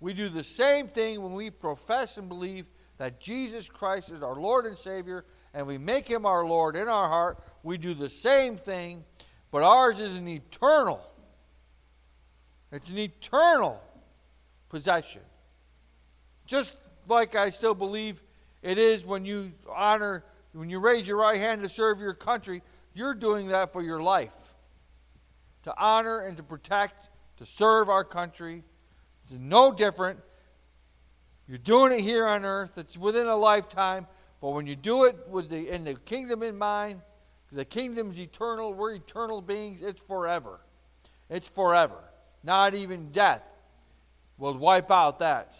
We 0.00 0.14
do 0.14 0.28
the 0.28 0.44
same 0.44 0.88
thing 0.88 1.22
when 1.22 1.32
we 1.32 1.50
profess 1.50 2.16
and 2.16 2.28
believe 2.28 2.66
that 2.98 3.20
Jesus 3.20 3.68
Christ 3.68 4.10
is 4.10 4.22
our 4.22 4.34
Lord 4.34 4.66
and 4.66 4.76
Savior 4.76 5.24
and 5.54 5.66
we 5.66 5.78
make 5.78 6.08
him 6.08 6.26
our 6.26 6.44
Lord 6.44 6.76
in 6.76 6.88
our 6.88 7.08
heart. 7.08 7.38
We 7.62 7.78
do 7.78 7.94
the 7.94 8.08
same 8.08 8.56
thing, 8.56 9.04
but 9.50 9.62
ours 9.62 10.00
is 10.00 10.16
an 10.16 10.28
eternal. 10.28 11.00
It's 12.70 12.90
an 12.90 12.98
eternal 12.98 13.80
possession. 14.68 15.22
Just 16.46 16.76
like 17.08 17.34
I 17.34 17.50
still 17.50 17.74
believe 17.74 18.22
it 18.62 18.78
is 18.78 19.04
when 19.04 19.24
you 19.24 19.52
honor, 19.74 20.24
when 20.52 20.68
you 20.68 20.78
raise 20.78 21.08
your 21.08 21.16
right 21.16 21.38
hand 21.38 21.62
to 21.62 21.68
serve 21.68 22.00
your 22.00 22.14
country, 22.14 22.62
you're 22.98 23.14
doing 23.14 23.48
that 23.48 23.72
for 23.72 23.80
your 23.80 24.02
life 24.02 24.34
to 25.62 25.74
honor 25.78 26.20
and 26.20 26.36
to 26.36 26.42
protect, 26.42 27.08
to 27.36 27.46
serve 27.46 27.88
our 27.88 28.04
country. 28.04 28.64
It's 29.24 29.38
no 29.38 29.72
different. 29.72 30.18
You're 31.46 31.58
doing 31.58 31.92
it 31.92 32.00
here 32.00 32.26
on 32.26 32.44
earth. 32.44 32.76
It's 32.76 32.98
within 32.98 33.26
a 33.26 33.36
lifetime. 33.36 34.06
But 34.40 34.50
when 34.50 34.66
you 34.66 34.76
do 34.76 35.04
it 35.04 35.16
with 35.28 35.48
the 35.48 35.68
in 35.68 35.84
the 35.84 35.94
kingdom 35.94 36.42
in 36.42 36.58
mind, 36.58 37.00
the 37.52 37.64
kingdom's 37.64 38.18
eternal. 38.18 38.74
We're 38.74 38.94
eternal 38.94 39.40
beings. 39.40 39.80
It's 39.82 40.02
forever. 40.02 40.60
It's 41.30 41.48
forever. 41.48 42.02
Not 42.42 42.74
even 42.74 43.10
death 43.10 43.42
will 44.38 44.56
wipe 44.56 44.90
out 44.90 45.20
that. 45.20 45.54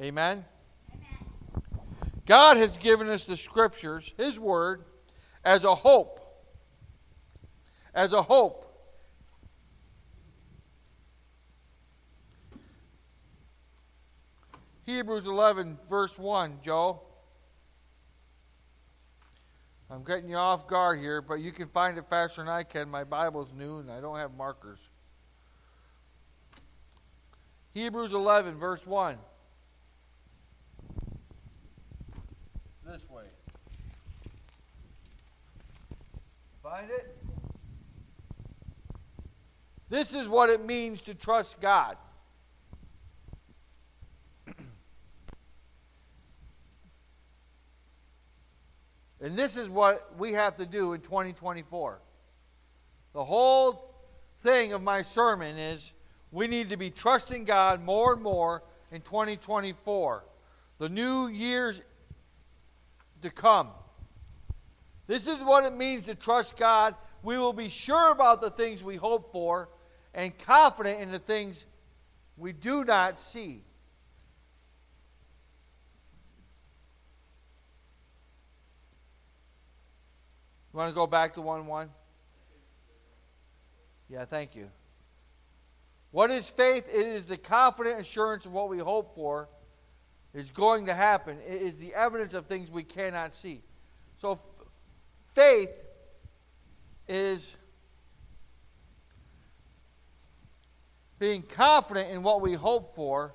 Amen? 0.00 0.44
Amen. 0.92 1.06
God 2.26 2.56
has 2.56 2.78
given 2.78 3.08
us 3.08 3.24
the 3.24 3.36
scriptures, 3.36 4.12
His 4.16 4.40
Word, 4.40 4.84
as 5.44 5.64
a 5.64 5.74
hope. 5.74 6.20
As 7.94 8.12
a 8.12 8.22
hope. 8.22 8.64
Hebrews 14.84 15.26
11, 15.26 15.78
verse 15.88 16.18
1, 16.18 16.58
Joe. 16.62 17.00
I'm 19.90 20.02
getting 20.02 20.28
you 20.28 20.36
off 20.36 20.66
guard 20.66 20.98
here, 20.98 21.22
but 21.22 21.34
you 21.34 21.52
can 21.52 21.68
find 21.68 21.96
it 21.96 22.08
faster 22.10 22.42
than 22.42 22.50
I 22.50 22.64
can. 22.64 22.88
My 22.88 23.04
Bible's 23.04 23.52
new 23.56 23.78
and 23.78 23.90
I 23.90 24.00
don't 24.00 24.16
have 24.16 24.34
markers. 24.34 24.90
Hebrews 27.72 28.12
11, 28.12 28.56
verse 28.56 28.86
1. 28.86 29.16
This 32.86 33.08
way. 33.08 33.24
Find 36.64 36.90
it? 36.90 37.14
This 39.90 40.14
is 40.14 40.26
what 40.30 40.48
it 40.48 40.64
means 40.64 41.02
to 41.02 41.12
trust 41.12 41.60
God. 41.60 41.98
and 49.20 49.36
this 49.36 49.58
is 49.58 49.68
what 49.68 50.16
we 50.16 50.32
have 50.32 50.56
to 50.56 50.64
do 50.64 50.94
in 50.94 51.02
2024. 51.02 52.00
The 53.12 53.22
whole 53.22 53.94
thing 54.40 54.72
of 54.72 54.80
my 54.80 55.02
sermon 55.02 55.58
is 55.58 55.92
we 56.32 56.46
need 56.46 56.70
to 56.70 56.78
be 56.78 56.88
trusting 56.88 57.44
God 57.44 57.84
more 57.84 58.14
and 58.14 58.22
more 58.22 58.62
in 58.90 59.02
2024. 59.02 60.24
The 60.78 60.88
new 60.88 61.26
year's 61.26 61.82
to 63.20 63.28
come. 63.28 63.68
This 65.06 65.28
is 65.28 65.38
what 65.40 65.64
it 65.64 65.76
means 65.76 66.06
to 66.06 66.14
trust 66.14 66.56
God. 66.56 66.94
We 67.22 67.38
will 67.38 67.52
be 67.52 67.68
sure 67.68 68.10
about 68.10 68.40
the 68.40 68.50
things 68.50 68.82
we 68.82 68.96
hope 68.96 69.32
for 69.32 69.68
and 70.14 70.36
confident 70.38 71.00
in 71.00 71.10
the 71.10 71.18
things 71.18 71.66
we 72.36 72.52
do 72.52 72.84
not 72.84 73.18
see. 73.18 73.62
You 80.72 80.78
want 80.78 80.90
to 80.90 80.94
go 80.94 81.06
back 81.06 81.34
to 81.34 81.40
1 81.40 81.66
1? 81.66 81.90
Yeah, 84.08 84.24
thank 84.24 84.56
you. 84.56 84.68
What 86.10 86.30
is 86.30 86.48
faith? 86.48 86.88
It 86.92 87.06
is 87.06 87.26
the 87.26 87.36
confident 87.36 88.00
assurance 88.00 88.46
of 88.46 88.52
what 88.52 88.68
we 88.68 88.78
hope 88.78 89.14
for 89.14 89.48
is 90.32 90.50
going 90.50 90.86
to 90.86 90.94
happen. 90.94 91.38
It 91.46 91.62
is 91.62 91.76
the 91.76 91.94
evidence 91.94 92.34
of 92.34 92.46
things 92.46 92.70
we 92.70 92.82
cannot 92.82 93.34
see. 93.34 93.62
So, 94.18 94.38
faith 95.34 95.70
is 97.08 97.56
being 101.18 101.42
confident 101.42 102.10
in 102.10 102.22
what 102.22 102.40
we 102.40 102.54
hope 102.54 102.94
for 102.94 103.34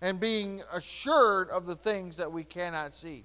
and 0.00 0.18
being 0.18 0.62
assured 0.72 1.48
of 1.50 1.66
the 1.66 1.76
things 1.76 2.16
that 2.16 2.30
we 2.30 2.42
cannot 2.42 2.94
see. 2.94 3.24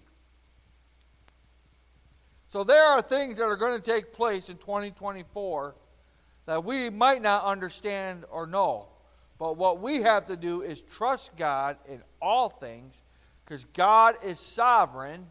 So 2.48 2.64
there 2.64 2.84
are 2.84 3.02
things 3.02 3.38
that 3.38 3.46
are 3.46 3.58
going 3.58 3.80
to 3.80 3.92
take 3.92 4.14
place 4.14 4.50
in 4.50 4.58
2024 4.58 5.76
that 6.46 6.64
we 6.64 6.90
might 6.90 7.22
not 7.22 7.44
understand 7.44 8.26
or 8.32 8.48
know. 8.48 8.88
But 9.38 9.58
what 9.58 9.82
we 9.82 10.02
have 10.02 10.26
to 10.26 10.38
do 10.38 10.62
is 10.62 10.82
trust 10.82 11.36
God 11.36 11.78
in 11.88 12.02
all 12.22 12.50
things 12.50 13.04
because 13.44 13.66
God 13.66 14.16
is 14.24 14.40
sovereign. 14.40 15.28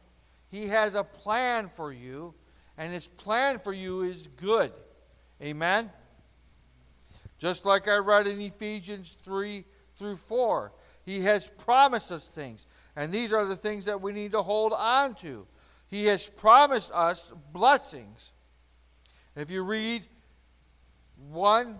He 0.48 0.68
has 0.68 0.94
a 0.94 1.04
plan 1.04 1.68
for 1.68 1.92
you, 1.92 2.34
and 2.78 2.92
His 2.92 3.06
plan 3.06 3.58
for 3.58 3.72
you 3.72 4.02
is 4.02 4.28
good. 4.36 4.72
Amen? 5.42 5.90
Just 7.38 7.66
like 7.66 7.88
I 7.88 7.96
read 7.96 8.26
in 8.26 8.40
Ephesians 8.40 9.16
3 9.22 9.64
through 9.96 10.16
4. 10.16 10.72
He 11.04 11.20
has 11.20 11.48
promised 11.48 12.10
us 12.10 12.28
things, 12.28 12.66
and 12.96 13.12
these 13.12 13.32
are 13.32 13.44
the 13.44 13.56
things 13.56 13.84
that 13.84 14.00
we 14.00 14.12
need 14.12 14.32
to 14.32 14.42
hold 14.42 14.72
on 14.72 15.14
to. 15.16 15.46
He 15.88 16.06
has 16.06 16.28
promised 16.28 16.90
us 16.92 17.32
blessings. 17.52 18.32
If 19.36 19.50
you 19.50 19.62
read 19.62 20.06
1 21.30 21.78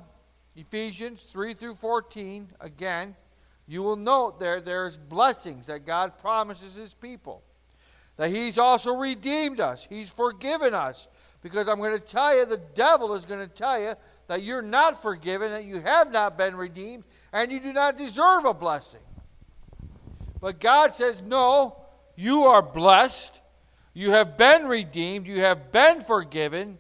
Ephesians 0.55 1.23
3 1.23 1.55
through 1.55 1.75
14, 1.75 2.49
again, 2.61 3.17
you 3.67 3.83
will 3.83 3.97
note 3.97 4.38
there 4.38 4.61
there's 4.61 4.97
blessings 4.97 5.67
that 5.67 5.85
God 5.85 6.19
promises 6.19 6.75
his 6.75 6.95
people. 6.95 7.43
That 8.16 8.31
he's 8.31 8.59
also 8.59 8.94
redeemed 8.94 9.61
us. 9.61 9.87
He's 9.88 10.11
forgiven 10.11 10.74
us. 10.74 11.09
Because 11.42 11.68
I'm 11.68 11.79
going 11.79 11.98
to 11.98 12.05
tell 12.05 12.37
you, 12.37 12.46
the 12.46 12.61
devil 12.74 13.14
is 13.14 13.26
going 13.26 13.46
to 13.46 13.55
tell 13.55 13.81
you 13.81 13.92
that 14.26 14.42
you're 14.42 14.62
not 14.62 15.02
forgiven, 15.02 15.52
that 15.52 15.64
you 15.64 15.81
have 15.81 16.11
not 16.11 16.37
been 16.37 16.57
redeemed, 16.57 17.05
and 17.33 17.52
you 17.52 17.61
do 17.61 17.72
not 17.72 17.96
deserve 17.96 18.44
a 18.44 18.55
blessing. 18.55 19.00
But 20.40 20.59
God 20.61 20.94
says, 20.94 21.22
no, 21.22 21.76
you 22.16 22.44
are 22.44 22.62
blessed. 22.62 23.40
You 23.94 24.11
have 24.11 24.37
been 24.37 24.66
redeemed. 24.66 25.26
You 25.26 25.42
have 25.42 25.70
been 25.70 26.00
forgiven. 26.00 26.79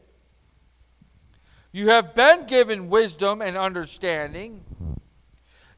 You 1.72 1.90
have 1.90 2.14
been 2.14 2.46
given 2.46 2.88
wisdom 2.88 3.42
and 3.42 3.56
understanding. 3.56 4.64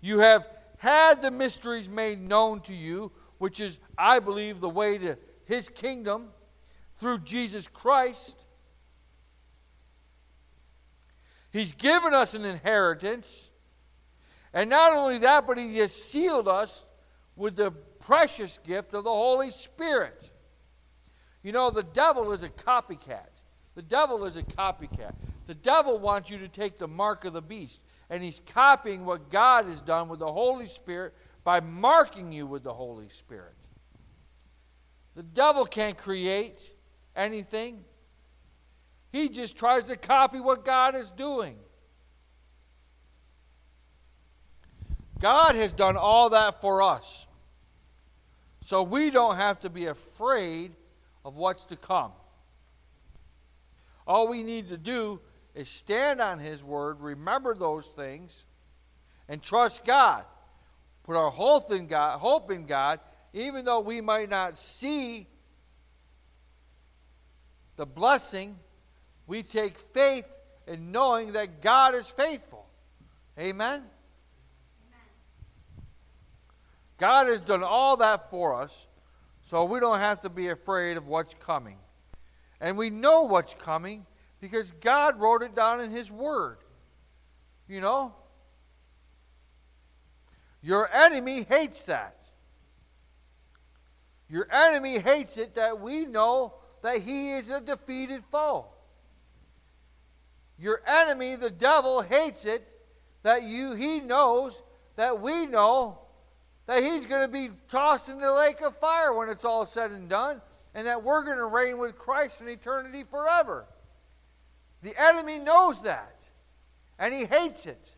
You 0.00 0.20
have 0.20 0.48
had 0.78 1.20
the 1.20 1.30
mysteries 1.30 1.90
made 1.90 2.20
known 2.20 2.60
to 2.62 2.74
you, 2.74 3.10
which 3.38 3.60
is, 3.60 3.80
I 3.96 4.20
believe, 4.20 4.60
the 4.60 4.68
way 4.68 4.98
to 4.98 5.16
his 5.48 5.70
kingdom 5.70 6.28
through 6.96 7.20
Jesus 7.20 7.66
Christ. 7.66 8.44
He's 11.50 11.72
given 11.72 12.12
us 12.12 12.34
an 12.34 12.44
inheritance. 12.44 13.50
And 14.52 14.68
not 14.68 14.92
only 14.92 15.18
that, 15.20 15.46
but 15.46 15.56
He 15.56 15.78
has 15.78 15.94
sealed 15.94 16.48
us 16.48 16.86
with 17.34 17.56
the 17.56 17.70
precious 17.70 18.58
gift 18.58 18.92
of 18.92 19.04
the 19.04 19.10
Holy 19.10 19.50
Spirit. 19.50 20.30
You 21.42 21.52
know, 21.52 21.70
the 21.70 21.82
devil 21.82 22.32
is 22.32 22.42
a 22.42 22.50
copycat. 22.50 23.30
The 23.74 23.82
devil 23.82 24.24
is 24.24 24.36
a 24.36 24.42
copycat. 24.42 25.14
The 25.46 25.54
devil 25.54 25.98
wants 25.98 26.30
you 26.30 26.38
to 26.38 26.48
take 26.48 26.78
the 26.78 26.88
mark 26.88 27.24
of 27.24 27.32
the 27.32 27.40
beast. 27.40 27.80
And 28.10 28.22
he's 28.22 28.42
copying 28.52 29.06
what 29.06 29.30
God 29.30 29.64
has 29.64 29.80
done 29.80 30.10
with 30.10 30.18
the 30.18 30.30
Holy 30.30 30.68
Spirit 30.68 31.14
by 31.42 31.60
marking 31.60 32.32
you 32.32 32.46
with 32.46 32.64
the 32.64 32.74
Holy 32.74 33.08
Spirit. 33.08 33.54
The 35.18 35.24
devil 35.24 35.66
can't 35.66 35.98
create 35.98 36.60
anything. 37.16 37.82
He 39.10 39.28
just 39.28 39.56
tries 39.56 39.86
to 39.86 39.96
copy 39.96 40.38
what 40.38 40.64
God 40.64 40.94
is 40.94 41.10
doing. 41.10 41.56
God 45.18 45.56
has 45.56 45.72
done 45.72 45.96
all 45.96 46.30
that 46.30 46.60
for 46.60 46.82
us. 46.82 47.26
So 48.60 48.84
we 48.84 49.10
don't 49.10 49.34
have 49.34 49.58
to 49.62 49.68
be 49.68 49.86
afraid 49.86 50.70
of 51.24 51.34
what's 51.34 51.64
to 51.64 51.76
come. 51.76 52.12
All 54.06 54.28
we 54.28 54.44
need 54.44 54.68
to 54.68 54.78
do 54.78 55.20
is 55.52 55.68
stand 55.68 56.20
on 56.20 56.38
His 56.38 56.62
word, 56.62 57.00
remember 57.00 57.56
those 57.56 57.88
things, 57.88 58.44
and 59.28 59.42
trust 59.42 59.84
God. 59.84 60.24
Put 61.02 61.16
our 61.16 61.32
hope 61.32 61.72
in 61.72 61.88
God, 61.88 62.20
hope 62.20 62.52
in 62.52 62.66
God, 62.66 63.00
even 63.32 63.64
though 63.64 63.80
we 63.80 64.00
might 64.00 64.30
not 64.30 64.56
see 64.56 65.26
the 67.76 67.86
blessing 67.86 68.56
we 69.26 69.42
take 69.42 69.78
faith 69.78 70.26
in 70.66 70.90
knowing 70.90 71.32
that 71.32 71.60
God 71.62 71.94
is 71.94 72.08
faithful. 72.08 72.66
Amen? 73.38 73.82
God 76.96 77.28
has 77.28 77.40
done 77.40 77.62
all 77.62 77.96
that 77.98 78.30
for 78.30 78.60
us, 78.60 78.88
so 79.42 79.64
we 79.64 79.78
don't 79.78 79.98
have 79.98 80.20
to 80.22 80.28
be 80.28 80.48
afraid 80.48 80.96
of 80.96 81.06
what's 81.06 81.34
coming. 81.34 81.76
And 82.60 82.76
we 82.76 82.90
know 82.90 83.22
what's 83.22 83.54
coming 83.54 84.04
because 84.40 84.72
God 84.72 85.20
wrote 85.20 85.42
it 85.42 85.54
down 85.54 85.80
in 85.80 85.90
His 85.90 86.10
Word. 86.10 86.58
You 87.68 87.80
know? 87.80 88.14
Your 90.60 90.92
enemy 90.92 91.46
hates 91.48 91.82
that. 91.82 92.16
Your 94.28 94.46
enemy 94.52 94.98
hates 94.98 95.36
it 95.36 95.54
that 95.54 95.80
we 95.80 96.04
know 96.04 96.54
that 96.82 97.00
he 97.00 97.32
is 97.32 97.50
a 97.50 97.60
defeated 97.60 98.22
foe. 98.30 98.66
Your 100.58 100.82
enemy, 100.86 101.36
the 101.36 101.50
devil, 101.50 102.02
hates 102.02 102.44
it 102.44 102.74
that 103.22 103.42
you 103.42 103.74
he 103.74 104.00
knows 104.00 104.62
that 104.96 105.20
we 105.20 105.46
know 105.46 105.98
that 106.66 106.82
he's 106.82 107.06
going 107.06 107.22
to 107.22 107.32
be 107.32 107.48
tossed 107.68 108.08
in 108.08 108.18
the 108.18 108.32
lake 108.32 108.60
of 108.60 108.76
fire 108.76 109.14
when 109.14 109.28
it's 109.28 109.44
all 109.44 109.64
said 109.64 109.90
and 109.90 110.08
done, 110.08 110.42
and 110.74 110.86
that 110.86 111.02
we're 111.02 111.22
going 111.24 111.38
to 111.38 111.46
reign 111.46 111.78
with 111.78 111.96
Christ 111.96 112.42
in 112.42 112.48
eternity 112.48 113.04
forever. 113.04 113.64
The 114.82 114.92
enemy 115.00 115.38
knows 115.38 115.82
that, 115.84 116.20
and 116.98 117.14
he 117.14 117.24
hates 117.24 117.66
it. 117.66 117.94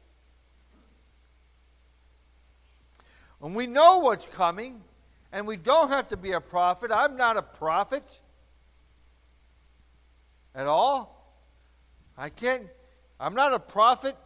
And 3.42 3.56
we 3.56 3.66
know 3.66 3.98
what's 3.98 4.26
coming, 4.26 4.82
and 5.32 5.46
we 5.46 5.56
don't 5.56 5.88
have 5.90 6.08
to 6.08 6.16
be 6.16 6.32
a 6.32 6.40
prophet. 6.40 6.90
I'm 6.92 7.16
not 7.16 7.36
a 7.36 7.42
prophet 7.42 8.20
at 10.54 10.66
all. 10.66 11.16
I 12.16 12.28
can't, 12.28 12.66
I'm 13.18 13.34
not 13.34 13.52
a 13.52 13.58
prophet, 13.58 14.16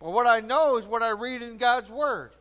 but 0.00 0.10
what 0.10 0.26
I 0.26 0.40
know 0.40 0.78
is 0.78 0.86
what 0.86 1.02
I 1.02 1.10
read 1.10 1.42
in 1.42 1.58
God's 1.58 1.90
Word. 1.90 2.32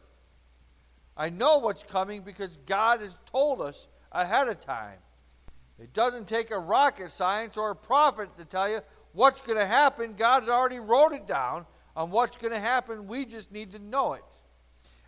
I 1.17 1.29
know 1.29 1.59
what's 1.59 1.83
coming 1.83 2.21
because 2.21 2.57
God 2.65 2.99
has 2.99 3.19
told 3.25 3.61
us 3.61 3.87
ahead 4.11 4.47
of 4.47 4.59
time. 4.59 4.97
It 5.79 5.93
doesn't 5.93 6.27
take 6.27 6.51
a 6.51 6.59
rocket 6.59 7.11
science 7.11 7.57
or 7.57 7.71
a 7.71 7.75
prophet 7.75 8.35
to 8.37 8.45
tell 8.45 8.69
you 8.69 8.79
what's 9.13 9.41
going 9.41 9.59
to 9.59 9.65
happen. 9.65 10.15
God 10.17 10.41
has 10.41 10.49
already 10.49 10.79
wrote 10.79 11.13
it 11.13 11.27
down 11.27 11.65
on 11.95 12.11
what's 12.11 12.37
going 12.37 12.53
to 12.53 12.59
happen. 12.59 13.07
We 13.07 13.25
just 13.25 13.51
need 13.51 13.71
to 13.71 13.79
know 13.79 14.13
it. 14.13 14.23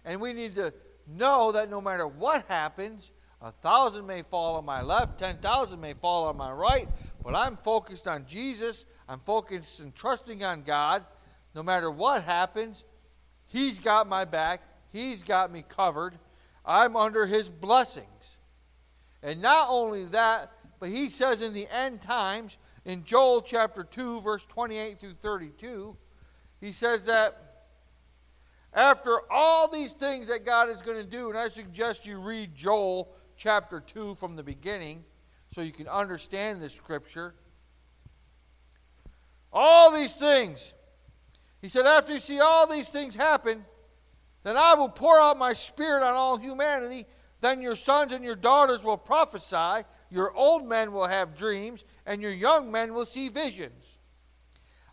And 0.05 0.19
we 0.19 0.33
need 0.33 0.55
to 0.55 0.73
know 1.07 1.51
that 1.53 1.69
no 1.69 1.81
matter 1.81 2.07
what 2.07 2.45
happens, 2.47 3.11
a 3.41 3.51
thousand 3.51 4.07
may 4.07 4.23
fall 4.23 4.55
on 4.55 4.65
my 4.65 4.81
left, 4.81 5.19
ten 5.19 5.37
thousand 5.37 5.79
may 5.79 5.93
fall 5.93 6.27
on 6.27 6.37
my 6.37 6.51
right, 6.51 6.87
but 7.23 7.35
I'm 7.35 7.55
focused 7.57 8.07
on 8.07 8.25
Jesus. 8.25 8.85
I'm 9.07 9.19
focused 9.19 9.79
and 9.79 9.93
trusting 9.95 10.43
on 10.43 10.63
God. 10.63 11.05
No 11.53 11.63
matter 11.63 11.91
what 11.91 12.23
happens, 12.23 12.83
He's 13.45 13.79
got 13.79 14.07
my 14.07 14.25
back. 14.25 14.61
He's 14.91 15.23
got 15.23 15.51
me 15.51 15.63
covered. 15.67 16.17
I'm 16.65 16.95
under 16.95 17.25
His 17.25 17.49
blessings. 17.49 18.39
And 19.23 19.41
not 19.41 19.67
only 19.69 20.05
that, 20.05 20.51
but 20.79 20.89
He 20.89 21.09
says 21.09 21.41
in 21.41 21.53
the 21.53 21.67
end 21.71 22.01
times, 22.01 22.57
in 22.85 23.03
Joel 23.03 23.41
chapter 23.41 23.83
2, 23.83 24.21
verse 24.21 24.45
28 24.45 24.97
through 24.97 25.13
32, 25.13 25.95
He 26.59 26.71
says 26.71 27.05
that 27.05 27.46
after 28.73 29.19
all 29.31 29.69
these 29.69 29.93
things 29.93 30.27
that 30.27 30.45
God 30.45 30.69
is 30.69 30.81
going 30.81 30.97
to 30.97 31.09
do, 31.09 31.29
and 31.29 31.37
I 31.37 31.47
suggest 31.47 32.05
you 32.05 32.19
read 32.19 32.53
Joel 32.55 33.11
chapter 33.35 33.79
2 33.79 34.15
from 34.15 34.35
the 34.35 34.43
beginning 34.43 35.03
so 35.47 35.61
you 35.61 35.71
can 35.71 35.87
understand 35.87 36.61
this 36.61 36.73
scripture. 36.73 37.33
All 39.51 39.91
these 39.91 40.15
things. 40.15 40.73
He 41.61 41.69
said, 41.69 41.85
after 41.85 42.13
you 42.13 42.19
see 42.19 42.39
all 42.39 42.67
these 42.67 42.89
things 42.89 43.15
happen, 43.15 43.65
then 44.43 44.57
I 44.57 44.75
will 44.75 44.89
pour 44.89 45.19
out 45.19 45.37
my 45.37 45.53
spirit 45.53 46.03
on 46.03 46.13
all 46.13 46.37
humanity. 46.37 47.05
Then 47.41 47.61
your 47.61 47.75
sons 47.75 48.11
and 48.11 48.23
your 48.23 48.35
daughters 48.35 48.83
will 48.83 48.97
prophesy, 48.97 49.85
your 50.09 50.33
old 50.33 50.67
men 50.67 50.91
will 50.91 51.07
have 51.07 51.35
dreams, 51.35 51.85
and 52.05 52.21
your 52.21 52.31
young 52.31 52.71
men 52.71 52.93
will 52.93 53.05
see 53.05 53.29
visions. 53.29 53.99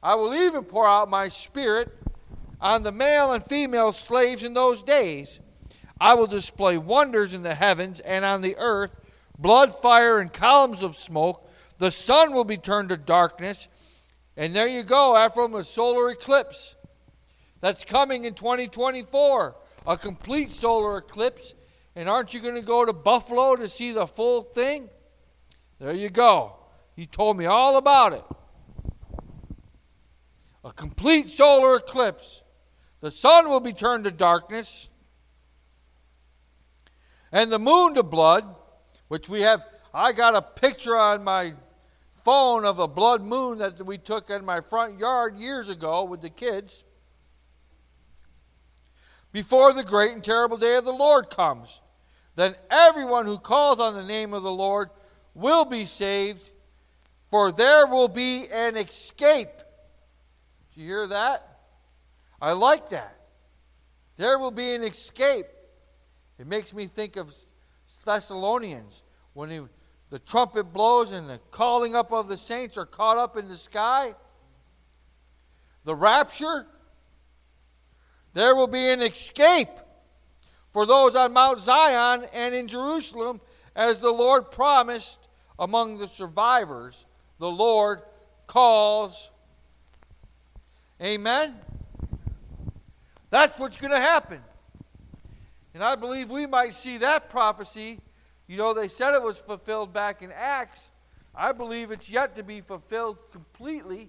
I 0.03 0.15
will 0.15 0.35
even 0.35 0.65
pour 0.65 0.87
out 0.87 1.09
my 1.09 1.29
spirit 1.29 1.91
on 2.61 2.83
the 2.83 2.93
male 2.93 3.33
and 3.33 3.45
female 3.45 3.93
slaves 3.93 4.45
in 4.45 4.55
those 4.55 4.83
days. 4.83 5.41
I 6.01 6.15
will 6.15 6.27
display 6.27 6.77
wonders 6.79 7.35
in 7.35 7.43
the 7.43 7.55
heavens 7.55 8.01
and 8.01 8.25
on 8.25 8.43
the 8.43 8.57
earth 8.57 9.01
blood, 9.39 9.81
fire, 9.81 10.21
and 10.21 10.33
columns 10.33 10.83
of 10.83 10.97
smoke. 10.97 11.49
The 11.79 11.91
sun 11.91 12.33
will 12.33 12.45
be 12.45 12.57
turned 12.57 12.91
to 12.91 12.97
darkness. 12.97 13.69
And 14.37 14.55
there 14.55 14.69
you 14.69 14.83
go, 14.83 15.25
Ephraim, 15.25 15.55
a 15.55 15.65
solar 15.65 16.11
eclipse 16.11 16.77
that's 17.61 17.85
coming 17.85 18.25
in 18.25 18.35
2024. 18.35 19.57
A 19.87 19.97
complete 19.97 20.51
solar 20.51 20.99
eclipse. 20.99 21.55
And 21.97 22.09
aren't 22.09 22.35
you 22.35 22.41
going 22.41 22.55
to 22.57 22.63
go 22.63 22.85
to 22.85 22.93
Buffalo 22.93 23.57
to 23.57 23.69
see 23.69 23.93
the 23.93 24.07
full 24.07 24.43
thing? 24.43 24.89
There 25.79 25.93
you 25.93 26.11
go. 26.11 26.57
He 26.97 27.07
told 27.07 27.37
me 27.37 27.47
all 27.47 27.77
about 27.77 28.13
it. 28.13 28.25
A 30.65 30.73
complete 30.73 31.29
solar 31.29 31.77
eclipse. 31.77 32.43
The 33.05 33.11
sun 33.11 33.51
will 33.51 33.61
be 33.61 33.75
turned 33.75 34.05
to 34.05 34.11
darkness 34.11 34.89
and 37.31 37.53
the 37.53 37.59
moon 37.59 37.93
to 37.97 38.03
blood, 38.03 38.47
which 39.09 39.29
we 39.29 39.43
have. 39.43 39.63
I 39.93 40.13
got 40.13 40.35
a 40.35 40.41
picture 40.41 40.97
on 40.97 41.23
my 41.23 41.53
phone 42.23 42.65
of 42.65 42.79
a 42.79 42.89
blood 42.89 43.21
moon 43.21 43.59
that 43.59 43.85
we 43.85 43.99
took 43.99 44.31
in 44.31 44.43
my 44.43 44.63
front 44.63 44.99
yard 44.99 45.37
years 45.37 45.69
ago 45.69 46.05
with 46.05 46.23
the 46.23 46.31
kids. 46.31 46.85
Before 49.33 49.75
the 49.75 49.85
great 49.85 50.13
and 50.13 50.25
terrible 50.25 50.57
day 50.57 50.77
of 50.77 50.87
the 50.87 50.91
Lord 50.91 51.29
comes, 51.29 51.83
then 52.37 52.55
everyone 52.71 53.27
who 53.27 53.37
calls 53.37 53.81
on 53.81 53.93
the 53.93 54.03
name 54.03 54.33
of 54.33 54.43
the 54.43 54.51
Lord 54.51 54.89
will 55.35 55.67
be 55.67 55.85
saved, 55.85 56.53
for 57.31 57.53
there 57.53 57.87
will 57.87 58.09
be 58.09 58.49
an 58.51 58.79
escape. 58.79 59.59
Do 60.75 60.81
you 60.81 60.87
hear 60.87 61.07
that? 61.09 61.54
I 62.45 62.53
like 62.53 62.91
that. 62.91 63.17
There 64.17 64.39
will 64.39 64.51
be 64.51 64.75
an 64.75 64.83
escape. 64.83 65.47
It 66.39 66.47
makes 66.47 66.75
me 66.75 66.87
think 66.87 67.17
of 67.17 67.35
Thessalonians 68.05 69.03
when 69.33 69.49
he, 69.49 69.63
the 70.11 70.19
trumpet 70.19 70.65
blows 70.65 71.13
and 71.13 71.27
the 71.27 71.41
calling 71.51 71.95
up 71.95 72.13
of 72.13 72.29
the 72.29 72.37
saints 72.37 72.77
are 72.77 72.85
caught 72.85 73.17
up 73.17 73.39
in 73.39 73.49
the 73.49 73.57
sky. 73.57 74.15
The 75.85 75.95
rapture, 75.95 76.67
there 78.35 78.55
will 78.55 78.69
be 78.69 78.91
an 78.91 79.01
escape 79.01 79.71
for 80.71 80.85
those 80.85 81.17
on 81.17 81.33
Mount 81.33 81.61
Zion 81.61 82.27
and 82.35 82.55
in 82.55 82.69
Jerusalem, 82.69 83.41
as 83.75 84.01
the 84.01 84.13
Lord 84.13 84.51
promised 84.51 85.29
among 85.59 85.97
the 85.97 86.09
survivors. 86.09 87.07
The 87.39 87.51
Lord 87.51 88.03
calls. 88.47 89.31
Amen? 91.01 91.55
That's 93.35 93.59
what's 93.59 93.77
going 93.77 93.91
to 93.91 93.99
happen. 93.99 94.41
And 95.75 95.83
I 95.83 95.97
believe 95.97 96.31
we 96.31 96.47
might 96.47 96.73
see 96.73 96.99
that 96.99 97.31
prophecy. 97.31 97.99
You 98.47 98.57
know, 98.57 98.73
they 98.73 98.87
said 98.87 99.13
it 99.13 99.25
was 99.25 99.39
fulfilled 99.39 99.93
back 99.93 100.23
in 100.23 100.31
Acts. 100.31 100.93
I 101.35 101.51
believe 101.51 101.91
it's 101.91 102.09
yet 102.09 102.37
to 102.37 102.45
be 102.45 102.61
fulfilled 102.61 103.19
completely 103.33 104.09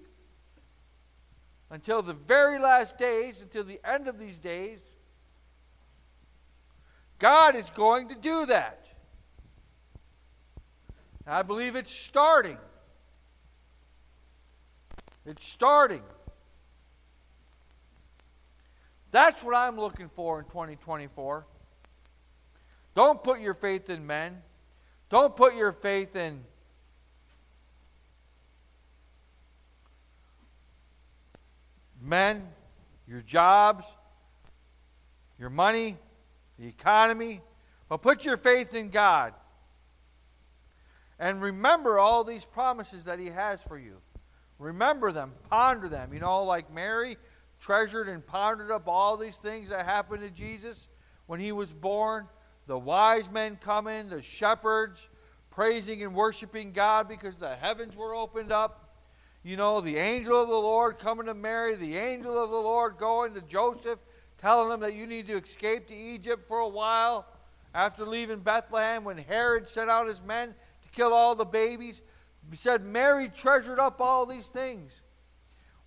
until 1.70 2.02
the 2.02 2.12
very 2.12 2.60
last 2.60 2.98
days, 2.98 3.42
until 3.42 3.64
the 3.64 3.80
end 3.84 4.06
of 4.06 4.16
these 4.16 4.38
days. 4.38 4.78
God 7.18 7.56
is 7.56 7.68
going 7.70 8.10
to 8.10 8.14
do 8.14 8.46
that. 8.46 8.86
I 11.26 11.42
believe 11.42 11.74
it's 11.74 11.92
starting. 11.92 12.58
It's 15.24 15.44
starting. 15.44 16.04
That's 19.16 19.42
what 19.42 19.56
I'm 19.56 19.80
looking 19.80 20.10
for 20.10 20.40
in 20.40 20.44
2024. 20.44 21.46
Don't 22.94 23.22
put 23.22 23.40
your 23.40 23.54
faith 23.54 23.88
in 23.88 24.06
men. 24.06 24.42
Don't 25.08 25.34
put 25.34 25.54
your 25.56 25.72
faith 25.72 26.14
in 26.16 26.44
men, 31.98 32.46
your 33.08 33.22
jobs, 33.22 33.86
your 35.38 35.48
money, 35.48 35.96
the 36.58 36.66
economy, 36.68 37.40
but 37.88 38.02
put 38.02 38.22
your 38.22 38.36
faith 38.36 38.74
in 38.74 38.90
God. 38.90 39.32
And 41.18 41.40
remember 41.40 41.98
all 41.98 42.22
these 42.22 42.44
promises 42.44 43.04
that 43.04 43.18
He 43.18 43.28
has 43.28 43.62
for 43.62 43.78
you. 43.78 43.96
Remember 44.58 45.10
them, 45.10 45.32
ponder 45.48 45.88
them. 45.88 46.12
You 46.12 46.20
know, 46.20 46.44
like 46.44 46.70
Mary 46.70 47.16
treasured 47.60 48.08
and 48.08 48.26
pondered 48.26 48.70
up 48.70 48.88
all 48.88 49.16
these 49.16 49.36
things 49.36 49.68
that 49.68 49.86
happened 49.86 50.22
to 50.22 50.30
Jesus 50.30 50.88
when 51.26 51.40
He 51.40 51.52
was 51.52 51.72
born 51.72 52.26
the 52.66 52.78
wise 52.78 53.30
men 53.30 53.56
coming, 53.56 54.08
the 54.08 54.20
shepherds 54.20 55.08
praising 55.50 56.02
and 56.02 56.14
worshiping 56.14 56.72
God 56.72 57.08
because 57.08 57.36
the 57.36 57.54
heavens 57.54 57.96
were 57.96 58.14
opened 58.14 58.52
up. 58.52 58.82
You 59.42 59.56
know, 59.56 59.80
the 59.80 59.96
angel 59.96 60.42
of 60.42 60.48
the 60.48 60.54
Lord 60.54 60.98
coming 60.98 61.26
to 61.26 61.34
Mary, 61.34 61.76
the 61.76 61.96
angel 61.96 62.42
of 62.42 62.50
the 62.50 62.56
Lord 62.56 62.98
going 62.98 63.34
to 63.34 63.40
Joseph, 63.40 64.00
telling 64.38 64.72
him 64.72 64.80
that 64.80 64.94
you 64.94 65.06
need 65.06 65.26
to 65.28 65.38
escape 65.38 65.86
to 65.88 65.94
Egypt 65.94 66.48
for 66.48 66.58
a 66.58 66.68
while 66.68 67.26
after 67.72 68.04
leaving 68.04 68.40
Bethlehem 68.40 69.04
when 69.04 69.16
Herod 69.16 69.68
sent 69.68 69.88
out 69.88 70.08
his 70.08 70.20
men 70.20 70.48
to 70.82 70.88
kill 70.90 71.14
all 71.14 71.36
the 71.36 71.44
babies. 71.44 72.02
He 72.50 72.56
said 72.56 72.84
Mary 72.84 73.28
treasured 73.28 73.78
up 73.78 74.00
all 74.00 74.26
these 74.26 74.48
things. 74.48 75.02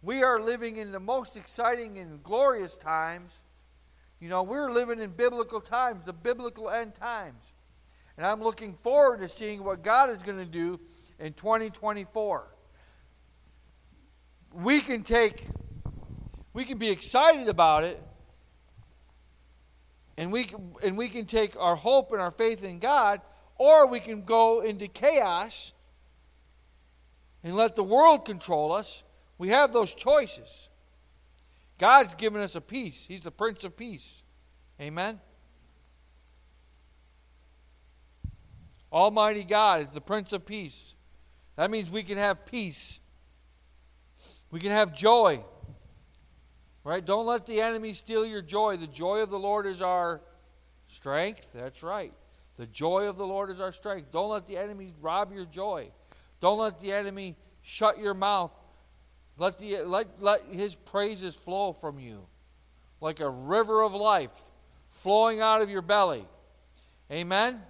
We 0.01 0.23
are 0.23 0.39
living 0.39 0.77
in 0.77 0.91
the 0.91 0.99
most 0.99 1.35
exciting 1.35 1.97
and 1.97 2.23
glorious 2.23 2.77
times 2.77 3.41
you 4.19 4.27
know, 4.27 4.43
we're 4.43 4.71
living 4.71 4.99
in 4.99 5.11
biblical 5.11 5.61
times, 5.61 6.05
the 6.05 6.13
biblical 6.13 6.69
end 6.69 6.93
times. 6.95 7.53
And 8.17 8.25
I'm 8.25 8.43
looking 8.43 8.77
forward 8.83 9.21
to 9.21 9.29
seeing 9.29 9.63
what 9.63 9.81
God 9.81 10.09
is 10.09 10.21
going 10.21 10.37
to 10.37 10.45
do 10.45 10.79
in 11.19 11.33
2024. 11.33 12.47
We 14.51 14.81
can 14.81 15.03
take, 15.03 15.45
we 16.53 16.65
can 16.65 16.77
be 16.77 16.89
excited 16.89 17.47
about 17.47 17.85
it, 17.85 18.01
and 20.17 20.33
we 20.33 20.43
can, 20.43 20.73
and 20.83 20.97
we 20.97 21.07
can 21.07 21.25
take 21.25 21.55
our 21.57 21.77
hope 21.77 22.11
and 22.11 22.19
our 22.19 22.31
faith 22.31 22.65
in 22.65 22.79
God, 22.79 23.21
or 23.57 23.87
we 23.87 24.01
can 24.01 24.23
go 24.23 24.59
into 24.59 24.89
chaos 24.89 25.71
and 27.41 27.55
let 27.55 27.77
the 27.77 27.83
world 27.83 28.25
control 28.25 28.73
us. 28.73 29.03
We 29.39 29.49
have 29.49 29.73
those 29.73 29.95
choices. 29.95 30.69
God's 31.79 32.13
given 32.13 32.41
us 32.41 32.53
a 32.53 32.61
peace. 32.61 33.05
He's 33.07 33.21
the 33.21 33.31
Prince 33.31 33.63
of 33.63 33.75
Peace. 33.75 34.21
Amen? 34.79 35.19
Almighty 38.93 39.43
God 39.43 39.81
is 39.81 39.87
the 39.87 40.01
Prince 40.01 40.31
of 40.33 40.45
Peace. 40.45 40.93
That 41.55 41.71
means 41.71 41.89
we 41.89 42.03
can 42.03 42.19
have 42.19 42.45
peace. 42.45 42.99
We 44.51 44.59
can 44.59 44.71
have 44.71 44.93
joy. 44.93 45.43
Right? 46.83 47.03
Don't 47.03 47.25
let 47.25 47.47
the 47.47 47.61
enemy 47.61 47.93
steal 47.93 48.25
your 48.25 48.43
joy. 48.43 48.77
The 48.77 48.85
joy 48.85 49.19
of 49.19 49.31
the 49.31 49.39
Lord 49.39 49.65
is 49.65 49.81
our 49.81 50.21
Strength, 50.89 51.53
that's 51.53 51.83
right. 51.83 52.11
The 52.57 52.65
joy 52.65 53.07
of 53.07 53.15
the 53.15 53.25
Lord 53.25 53.51
is 53.51 53.61
our 53.61 53.71
strength. 53.71 54.11
Don't 54.11 54.31
let 54.31 54.47
the 54.47 54.57
enemy 54.57 54.91
rob 54.99 55.31
your 55.31 55.45
joy. 55.45 55.91
Don't 56.41 56.57
let 56.57 56.79
the 56.79 56.91
enemy 56.91 57.37
shut 57.61 57.99
your 57.99 58.15
mouth. 58.15 58.51
Let, 59.39 59.57
the, 59.57 59.77
let, 59.83 60.21
let 60.21 60.41
his 60.51 60.75
praises 60.75 61.33
flow 61.33 61.71
from 61.71 61.97
you 61.97 62.27
like 62.99 63.21
a 63.21 63.29
river 63.29 63.81
of 63.81 63.93
life 63.93 64.41
flowing 64.91 65.39
out 65.39 65.61
of 65.61 65.69
your 65.69 65.81
belly. 65.81 66.25
Amen? 67.09 67.61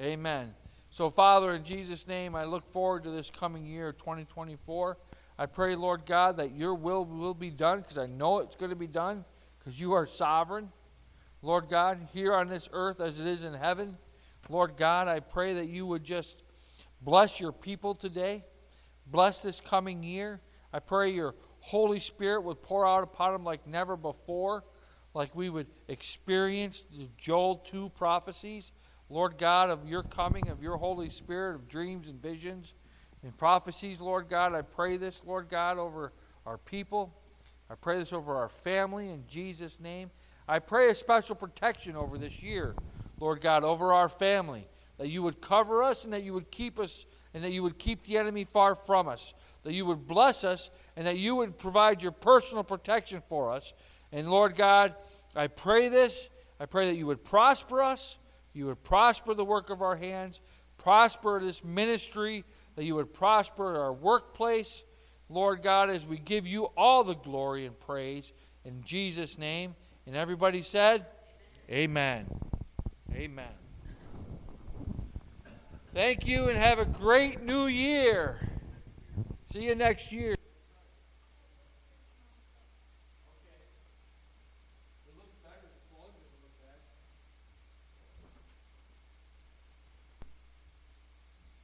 Amen. 0.00 0.54
So, 0.88 1.10
Father, 1.10 1.52
in 1.52 1.62
Jesus' 1.62 2.08
name, 2.08 2.34
I 2.34 2.44
look 2.44 2.66
forward 2.72 3.04
to 3.04 3.10
this 3.10 3.30
coming 3.30 3.66
year, 3.66 3.92
2024. 3.92 4.96
I 5.38 5.46
pray, 5.46 5.76
Lord 5.76 6.06
God, 6.06 6.38
that 6.38 6.56
your 6.56 6.74
will 6.74 7.04
will 7.04 7.34
be 7.34 7.50
done 7.50 7.78
because 7.78 7.98
I 7.98 8.06
know 8.06 8.38
it's 8.38 8.56
going 8.56 8.70
to 8.70 8.76
be 8.76 8.86
done 8.86 9.26
because 9.58 9.78
you 9.78 9.92
are 9.92 10.06
sovereign. 10.06 10.70
Lord 11.42 11.68
God, 11.68 12.08
here 12.14 12.34
on 12.34 12.48
this 12.48 12.70
earth 12.72 13.00
as 13.00 13.20
it 13.20 13.26
is 13.26 13.44
in 13.44 13.52
heaven, 13.52 13.98
Lord 14.48 14.78
God, 14.78 15.06
I 15.06 15.20
pray 15.20 15.54
that 15.54 15.68
you 15.68 15.86
would 15.86 16.04
just 16.04 16.44
bless 17.02 17.40
your 17.40 17.52
people 17.52 17.94
today. 17.94 18.44
Bless 19.06 19.42
this 19.42 19.60
coming 19.60 20.02
year. 20.02 20.40
I 20.72 20.78
pray 20.78 21.10
your 21.10 21.34
Holy 21.60 22.00
Spirit 22.00 22.42
would 22.44 22.62
pour 22.62 22.86
out 22.86 23.04
upon 23.04 23.32
them 23.32 23.44
like 23.44 23.66
never 23.66 23.96
before, 23.96 24.64
like 25.14 25.34
we 25.36 25.50
would 25.50 25.68
experience 25.88 26.84
the 26.96 27.08
Joel 27.16 27.56
2 27.56 27.90
prophecies. 27.90 28.72
Lord 29.08 29.36
God, 29.36 29.68
of 29.68 29.86
your 29.86 30.02
coming, 30.02 30.48
of 30.48 30.62
your 30.62 30.78
Holy 30.78 31.10
Spirit, 31.10 31.54
of 31.54 31.68
dreams 31.68 32.08
and 32.08 32.20
visions 32.20 32.74
and 33.22 33.36
prophecies, 33.36 34.00
Lord 34.00 34.30
God. 34.30 34.54
I 34.54 34.62
pray 34.62 34.96
this, 34.96 35.22
Lord 35.26 35.50
God, 35.50 35.76
over 35.76 36.14
our 36.46 36.56
people. 36.56 37.14
I 37.70 37.74
pray 37.74 37.98
this 37.98 38.14
over 38.14 38.34
our 38.36 38.48
family 38.48 39.10
in 39.10 39.24
Jesus' 39.26 39.78
name. 39.80 40.10
I 40.48 40.58
pray 40.60 40.88
a 40.88 40.94
special 40.94 41.36
protection 41.36 41.94
over 41.94 42.16
this 42.16 42.42
year, 42.42 42.74
Lord 43.20 43.42
God, 43.42 43.64
over 43.64 43.92
our 43.92 44.08
family, 44.08 44.66
that 44.98 45.08
you 45.08 45.22
would 45.22 45.40
cover 45.40 45.82
us 45.82 46.04
and 46.04 46.12
that 46.14 46.24
you 46.24 46.32
would 46.32 46.50
keep 46.50 46.78
us 46.78 47.04
and 47.34 47.42
that 47.44 47.52
you 47.52 47.62
would 47.62 47.78
keep 47.78 48.04
the 48.04 48.18
enemy 48.18 48.44
far 48.44 48.74
from 48.74 49.08
us, 49.08 49.34
that 49.64 49.72
you 49.72 49.86
would 49.86 50.06
bless 50.06 50.44
us 50.44 50.70
and 50.96 51.06
that 51.06 51.18
you 51.18 51.36
would 51.36 51.56
provide 51.56 52.02
your 52.02 52.12
personal 52.12 52.64
protection 52.64 53.22
for 53.28 53.50
us. 53.50 53.72
And 54.12 54.28
Lord 54.30 54.54
God, 54.54 54.94
I 55.34 55.46
pray 55.46 55.88
this. 55.88 56.28
I 56.60 56.66
pray 56.66 56.86
that 56.86 56.96
you 56.96 57.06
would 57.06 57.24
prosper 57.24 57.82
us, 57.82 58.18
you 58.52 58.66
would 58.66 58.84
prosper 58.84 59.34
the 59.34 59.44
work 59.44 59.70
of 59.70 59.82
our 59.82 59.96
hands, 59.96 60.40
prosper 60.78 61.40
this 61.40 61.64
ministry, 61.64 62.44
that 62.76 62.84
you 62.84 62.94
would 62.94 63.12
prosper 63.12 63.80
our 63.80 63.92
workplace. 63.92 64.84
Lord 65.28 65.62
God, 65.62 65.90
as 65.90 66.06
we 66.06 66.18
give 66.18 66.46
you 66.46 66.66
all 66.76 67.04
the 67.04 67.14
glory 67.14 67.66
and 67.66 67.78
praise 67.80 68.32
in 68.64 68.82
Jesus' 68.82 69.38
name. 69.38 69.74
And 70.06 70.14
everybody 70.14 70.62
said, 70.62 71.06
Amen. 71.70 72.26
Amen. 73.14 73.61
Thank 75.94 76.26
you 76.26 76.48
and 76.48 76.56
have 76.56 76.78
a 76.78 76.86
great 76.86 77.42
new 77.42 77.66
year. 77.66 78.38
See 79.44 79.64
you 79.64 79.74
next 79.74 80.10
year. 80.10 80.34